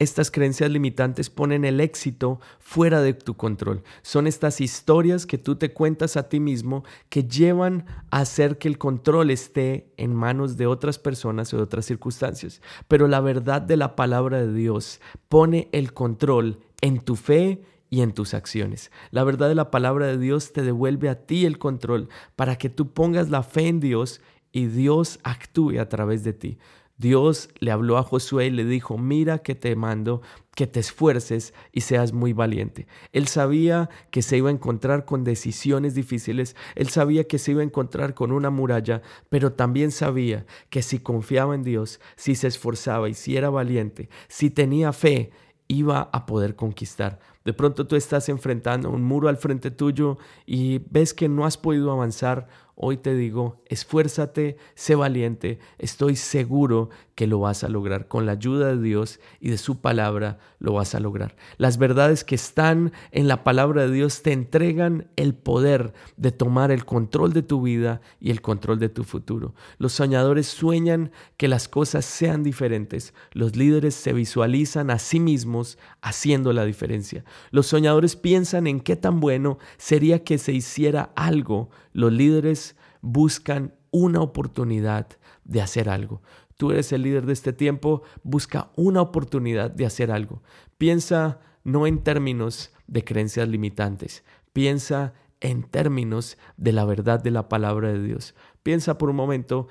Estas 0.00 0.30
creencias 0.30 0.70
limitantes 0.70 1.28
ponen 1.28 1.64
el 1.64 1.80
éxito 1.80 2.38
fuera 2.60 3.02
de 3.02 3.14
tu 3.14 3.34
control. 3.34 3.82
Son 4.02 4.28
estas 4.28 4.60
historias 4.60 5.26
que 5.26 5.38
tú 5.38 5.56
te 5.56 5.72
cuentas 5.72 6.16
a 6.16 6.28
ti 6.28 6.38
mismo 6.38 6.84
que 7.08 7.24
llevan 7.24 7.84
a 8.12 8.20
hacer 8.20 8.58
que 8.58 8.68
el 8.68 8.78
control 8.78 9.32
esté 9.32 9.92
en 9.96 10.14
manos 10.14 10.56
de 10.56 10.68
otras 10.68 11.00
personas 11.00 11.52
o 11.52 11.56
de 11.56 11.64
otras 11.64 11.84
circunstancias. 11.84 12.62
Pero 12.86 13.08
la 13.08 13.20
verdad 13.20 13.60
de 13.60 13.76
la 13.76 13.96
palabra 13.96 14.38
de 14.38 14.52
Dios 14.52 15.00
pone 15.28 15.68
el 15.72 15.92
control 15.92 16.60
en 16.80 17.00
tu 17.00 17.16
fe 17.16 17.60
y 17.90 18.02
en 18.02 18.12
tus 18.12 18.34
acciones. 18.34 18.92
La 19.10 19.24
verdad 19.24 19.48
de 19.48 19.56
la 19.56 19.72
palabra 19.72 20.06
de 20.06 20.18
Dios 20.18 20.52
te 20.52 20.62
devuelve 20.62 21.08
a 21.08 21.26
ti 21.26 21.44
el 21.44 21.58
control 21.58 22.08
para 22.36 22.54
que 22.54 22.70
tú 22.70 22.92
pongas 22.92 23.30
la 23.30 23.42
fe 23.42 23.66
en 23.66 23.80
Dios 23.80 24.20
y 24.52 24.66
Dios 24.66 25.18
actúe 25.24 25.80
a 25.80 25.88
través 25.88 26.22
de 26.22 26.34
ti. 26.34 26.58
Dios 26.98 27.48
le 27.60 27.70
habló 27.70 27.96
a 27.96 28.02
Josué 28.02 28.46
y 28.46 28.50
le 28.50 28.64
dijo, 28.64 28.98
mira 28.98 29.38
que 29.38 29.54
te 29.54 29.74
mando 29.76 30.20
que 30.56 30.66
te 30.66 30.80
esfuerces 30.80 31.54
y 31.70 31.82
seas 31.82 32.12
muy 32.12 32.32
valiente. 32.32 32.88
Él 33.12 33.28
sabía 33.28 33.88
que 34.10 34.22
se 34.22 34.36
iba 34.36 34.48
a 34.48 34.52
encontrar 34.52 35.04
con 35.04 35.22
decisiones 35.22 35.94
difíciles, 35.94 36.56
él 36.74 36.88
sabía 36.88 37.28
que 37.28 37.38
se 37.38 37.52
iba 37.52 37.60
a 37.60 37.64
encontrar 37.64 38.14
con 38.14 38.32
una 38.32 38.50
muralla, 38.50 39.00
pero 39.28 39.52
también 39.52 39.92
sabía 39.92 40.46
que 40.68 40.82
si 40.82 40.98
confiaba 40.98 41.54
en 41.54 41.62
Dios, 41.62 42.00
si 42.16 42.34
se 42.34 42.48
esforzaba 42.48 43.08
y 43.08 43.14
si 43.14 43.36
era 43.36 43.50
valiente, 43.50 44.08
si 44.26 44.50
tenía 44.50 44.92
fe, 44.92 45.30
iba 45.68 46.10
a 46.12 46.26
poder 46.26 46.56
conquistar. 46.56 47.20
De 47.44 47.52
pronto 47.52 47.86
tú 47.86 47.94
estás 47.94 48.28
enfrentando 48.28 48.90
un 48.90 49.04
muro 49.04 49.28
al 49.28 49.36
frente 49.36 49.70
tuyo 49.70 50.18
y 50.44 50.80
ves 50.90 51.14
que 51.14 51.28
no 51.28 51.46
has 51.46 51.56
podido 51.56 51.92
avanzar 51.92 52.48
Hoy 52.80 52.96
te 52.96 53.16
digo, 53.16 53.60
esfuérzate, 53.66 54.56
sé 54.76 54.94
valiente, 54.94 55.58
estoy 55.78 56.14
seguro 56.14 56.90
que 57.16 57.26
lo 57.26 57.40
vas 57.40 57.64
a 57.64 57.68
lograr. 57.68 58.06
Con 58.06 58.24
la 58.24 58.30
ayuda 58.30 58.68
de 58.68 58.80
Dios 58.80 59.18
y 59.40 59.50
de 59.50 59.58
su 59.58 59.80
palabra 59.80 60.38
lo 60.60 60.74
vas 60.74 60.94
a 60.94 61.00
lograr. 61.00 61.34
Las 61.56 61.76
verdades 61.76 62.22
que 62.22 62.36
están 62.36 62.92
en 63.10 63.26
la 63.26 63.42
palabra 63.42 63.82
de 63.82 63.92
Dios 63.92 64.22
te 64.22 64.30
entregan 64.32 65.08
el 65.16 65.34
poder 65.34 65.92
de 66.16 66.30
tomar 66.30 66.70
el 66.70 66.84
control 66.84 67.32
de 67.32 67.42
tu 67.42 67.62
vida 67.62 68.00
y 68.20 68.30
el 68.30 68.42
control 68.42 68.78
de 68.78 68.88
tu 68.88 69.02
futuro. 69.02 69.56
Los 69.78 69.94
soñadores 69.94 70.46
sueñan 70.46 71.10
que 71.36 71.48
las 71.48 71.66
cosas 71.66 72.04
sean 72.04 72.44
diferentes. 72.44 73.12
Los 73.32 73.56
líderes 73.56 73.96
se 73.96 74.12
visualizan 74.12 74.92
a 74.92 75.00
sí 75.00 75.18
mismos 75.18 75.78
haciendo 76.00 76.52
la 76.52 76.64
diferencia. 76.64 77.24
Los 77.50 77.66
soñadores 77.66 78.14
piensan 78.14 78.68
en 78.68 78.78
qué 78.78 78.94
tan 78.94 79.18
bueno 79.18 79.58
sería 79.78 80.22
que 80.22 80.38
se 80.38 80.52
hiciera 80.52 81.10
algo. 81.16 81.70
Los 81.98 82.12
líderes 82.12 82.76
buscan 83.00 83.74
una 83.90 84.20
oportunidad 84.20 85.08
de 85.42 85.60
hacer 85.60 85.88
algo. 85.88 86.22
Tú 86.56 86.70
eres 86.70 86.92
el 86.92 87.02
líder 87.02 87.26
de 87.26 87.32
este 87.32 87.52
tiempo, 87.52 88.02
busca 88.22 88.70
una 88.76 89.02
oportunidad 89.02 89.72
de 89.72 89.84
hacer 89.84 90.12
algo. 90.12 90.44
Piensa 90.76 91.40
no 91.64 91.88
en 91.88 92.04
términos 92.04 92.72
de 92.86 93.02
creencias 93.02 93.48
limitantes, 93.48 94.22
piensa 94.52 95.12
en 95.40 95.64
términos 95.64 96.38
de 96.56 96.70
la 96.70 96.84
verdad 96.84 97.20
de 97.20 97.32
la 97.32 97.48
palabra 97.48 97.88
de 97.88 98.00
Dios. 98.00 98.36
Piensa 98.62 98.96
por 98.96 99.10
un 99.10 99.16
momento 99.16 99.66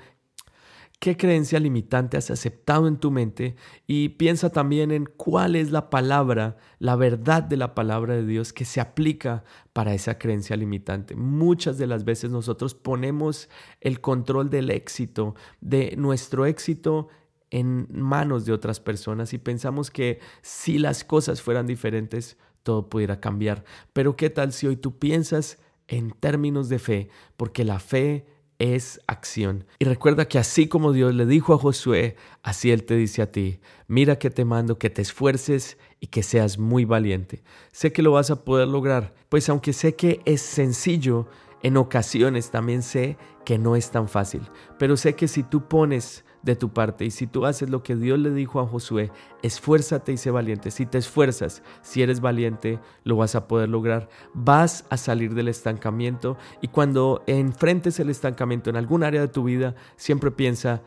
qué 0.98 1.16
creencia 1.16 1.60
limitante 1.60 2.16
has 2.16 2.30
aceptado 2.30 2.88
en 2.88 2.96
tu 2.96 3.10
mente 3.10 3.54
y 3.86 4.10
piensa 4.10 4.50
también 4.50 4.90
en 4.90 5.04
cuál 5.04 5.54
es 5.54 5.70
la 5.70 5.90
palabra, 5.90 6.56
la 6.80 6.96
verdad 6.96 7.42
de 7.42 7.56
la 7.56 7.74
palabra 7.74 8.14
de 8.14 8.26
Dios 8.26 8.52
que 8.52 8.64
se 8.64 8.80
aplica 8.80 9.44
para 9.72 9.94
esa 9.94 10.18
creencia 10.18 10.56
limitante. 10.56 11.14
Muchas 11.14 11.78
de 11.78 11.86
las 11.86 12.04
veces 12.04 12.30
nosotros 12.30 12.74
ponemos 12.74 13.48
el 13.80 14.00
control 14.00 14.50
del 14.50 14.70
éxito, 14.70 15.36
de 15.60 15.94
nuestro 15.96 16.46
éxito 16.46 17.08
en 17.50 17.86
manos 17.90 18.44
de 18.44 18.52
otras 18.52 18.80
personas 18.80 19.32
y 19.32 19.38
pensamos 19.38 19.90
que 19.90 20.18
si 20.42 20.78
las 20.78 21.04
cosas 21.04 21.42
fueran 21.42 21.66
diferentes, 21.66 22.36
todo 22.64 22.88
pudiera 22.90 23.20
cambiar. 23.20 23.64
Pero 23.92 24.16
¿qué 24.16 24.30
tal 24.30 24.52
si 24.52 24.66
hoy 24.66 24.76
tú 24.76 24.98
piensas 24.98 25.58
en 25.86 26.10
términos 26.10 26.68
de 26.68 26.80
fe? 26.80 27.08
Porque 27.36 27.64
la 27.64 27.78
fe 27.78 28.26
es 28.58 29.00
acción. 29.06 29.64
Y 29.78 29.84
recuerda 29.84 30.26
que 30.26 30.38
así 30.38 30.68
como 30.68 30.92
Dios 30.92 31.14
le 31.14 31.26
dijo 31.26 31.54
a 31.54 31.58
Josué, 31.58 32.16
así 32.42 32.70
Él 32.70 32.84
te 32.84 32.96
dice 32.96 33.22
a 33.22 33.30
ti, 33.30 33.60
mira 33.86 34.18
que 34.18 34.30
te 34.30 34.44
mando 34.44 34.78
que 34.78 34.90
te 34.90 35.02
esfuerces 35.02 35.78
y 36.00 36.08
que 36.08 36.22
seas 36.22 36.58
muy 36.58 36.84
valiente. 36.84 37.42
Sé 37.72 37.92
que 37.92 38.02
lo 38.02 38.12
vas 38.12 38.30
a 38.30 38.44
poder 38.44 38.68
lograr, 38.68 39.14
pues 39.28 39.48
aunque 39.48 39.72
sé 39.72 39.94
que 39.94 40.20
es 40.24 40.42
sencillo, 40.42 41.28
en 41.62 41.76
ocasiones 41.76 42.50
también 42.50 42.82
sé 42.82 43.16
que 43.44 43.58
no 43.58 43.76
es 43.76 43.90
tan 43.90 44.08
fácil, 44.08 44.42
pero 44.78 44.96
sé 44.96 45.14
que 45.14 45.26
si 45.26 45.42
tú 45.42 45.66
pones 45.66 46.24
de 46.48 46.56
tu 46.56 46.70
parte. 46.70 47.04
Y 47.04 47.10
si 47.10 47.26
tú 47.26 47.44
haces 47.44 47.68
lo 47.68 47.82
que 47.82 47.94
Dios 47.94 48.18
le 48.18 48.30
dijo 48.30 48.60
a 48.60 48.66
Josué, 48.66 49.12
esfuérzate 49.42 50.12
y 50.12 50.16
sé 50.16 50.30
valiente. 50.30 50.70
Si 50.70 50.86
te 50.86 50.98
esfuerzas, 50.98 51.62
si 51.82 52.02
eres 52.02 52.20
valiente, 52.20 52.78
lo 53.04 53.16
vas 53.16 53.34
a 53.34 53.46
poder 53.46 53.68
lograr. 53.68 54.08
Vas 54.32 54.86
a 54.88 54.96
salir 54.96 55.34
del 55.34 55.48
estancamiento 55.48 56.38
y 56.62 56.68
cuando 56.68 57.22
enfrentes 57.26 58.00
el 58.00 58.08
estancamiento 58.08 58.70
en 58.70 58.76
algún 58.76 59.04
área 59.04 59.20
de 59.20 59.28
tu 59.28 59.44
vida, 59.44 59.74
siempre 59.96 60.30
piensa 60.30 60.82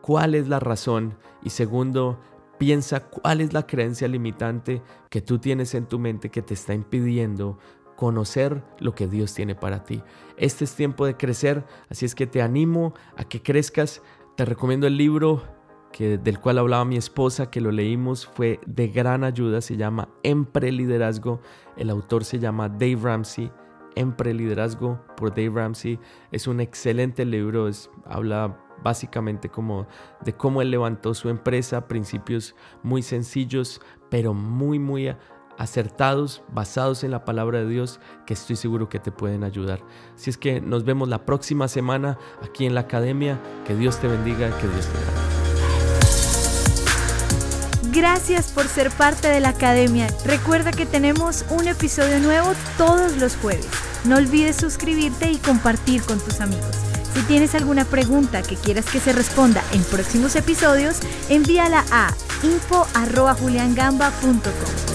cuál 0.00 0.34
es 0.34 0.48
la 0.48 0.58
razón 0.58 1.18
y 1.42 1.50
segundo, 1.50 2.18
piensa 2.58 3.00
cuál 3.00 3.42
es 3.42 3.52
la 3.52 3.66
creencia 3.66 4.08
limitante 4.08 4.82
que 5.10 5.20
tú 5.20 5.38
tienes 5.38 5.74
en 5.74 5.86
tu 5.86 5.98
mente 5.98 6.30
que 6.30 6.40
te 6.40 6.54
está 6.54 6.72
impidiendo 6.72 7.58
conocer 7.96 8.64
lo 8.78 8.94
que 8.94 9.06
Dios 9.06 9.34
tiene 9.34 9.54
para 9.54 9.84
ti. 9.84 10.02
Este 10.36 10.64
es 10.64 10.74
tiempo 10.74 11.06
de 11.06 11.16
crecer, 11.16 11.64
así 11.90 12.04
es 12.06 12.14
que 12.14 12.26
te 12.26 12.42
animo 12.42 12.94
a 13.16 13.24
que 13.24 13.42
crezcas, 13.42 14.02
te 14.36 14.44
recomiendo 14.44 14.86
el 14.86 14.96
libro 14.96 15.42
que, 15.92 16.18
del 16.18 16.40
cual 16.40 16.58
hablaba 16.58 16.84
mi 16.84 16.96
esposa, 16.96 17.50
que 17.50 17.60
lo 17.60 17.70
leímos, 17.70 18.26
fue 18.26 18.58
de 18.66 18.88
gran 18.88 19.22
ayuda, 19.22 19.60
se 19.60 19.76
llama 19.76 20.08
Empre 20.24 20.72
Liderazgo, 20.72 21.40
el 21.76 21.88
autor 21.90 22.24
se 22.24 22.40
llama 22.40 22.68
Dave 22.68 22.98
Ramsey, 23.00 23.52
Empre 23.94 24.34
Liderazgo 24.34 25.00
por 25.16 25.30
Dave 25.30 25.52
Ramsey, 25.54 26.00
es 26.32 26.48
un 26.48 26.60
excelente 26.60 27.24
libro, 27.24 27.68
es, 27.68 27.90
habla 28.06 28.58
básicamente 28.82 29.48
como 29.48 29.86
de 30.24 30.32
cómo 30.34 30.62
él 30.62 30.70
levantó 30.72 31.14
su 31.14 31.28
empresa, 31.28 31.86
principios 31.86 32.56
muy 32.82 33.02
sencillos, 33.02 33.80
pero 34.10 34.34
muy, 34.34 34.80
muy 34.80 35.14
acertados, 35.58 36.42
basados 36.48 37.04
en 37.04 37.10
la 37.10 37.24
palabra 37.24 37.60
de 37.60 37.68
Dios, 37.68 38.00
que 38.26 38.34
estoy 38.34 38.56
seguro 38.56 38.88
que 38.88 38.98
te 38.98 39.12
pueden 39.12 39.44
ayudar. 39.44 39.80
Si 40.16 40.30
es 40.30 40.36
que 40.36 40.60
nos 40.60 40.84
vemos 40.84 41.08
la 41.08 41.24
próxima 41.24 41.68
semana 41.68 42.18
aquí 42.42 42.66
en 42.66 42.74
la 42.74 42.80
academia, 42.80 43.40
que 43.66 43.74
Dios 43.74 43.98
te 43.98 44.08
bendiga, 44.08 44.56
que 44.58 44.68
Dios 44.68 44.86
te 44.86 44.98
bendiga. 44.98 45.34
Gracias 47.94 48.50
por 48.50 48.66
ser 48.66 48.90
parte 48.90 49.28
de 49.28 49.38
la 49.38 49.50
academia. 49.50 50.08
Recuerda 50.24 50.72
que 50.72 50.84
tenemos 50.84 51.44
un 51.50 51.68
episodio 51.68 52.18
nuevo 52.18 52.52
todos 52.76 53.18
los 53.18 53.36
jueves. 53.36 53.68
No 54.04 54.16
olvides 54.16 54.56
suscribirte 54.56 55.30
y 55.30 55.36
compartir 55.36 56.02
con 56.02 56.18
tus 56.18 56.40
amigos. 56.40 56.74
Si 57.14 57.22
tienes 57.22 57.54
alguna 57.54 57.84
pregunta 57.84 58.42
que 58.42 58.56
quieras 58.56 58.86
que 58.86 58.98
se 58.98 59.12
responda 59.12 59.62
en 59.72 59.84
próximos 59.84 60.34
episodios, 60.34 60.98
envíala 61.28 61.84
a 61.92 62.12
info.juliangamba.com. 62.42 64.93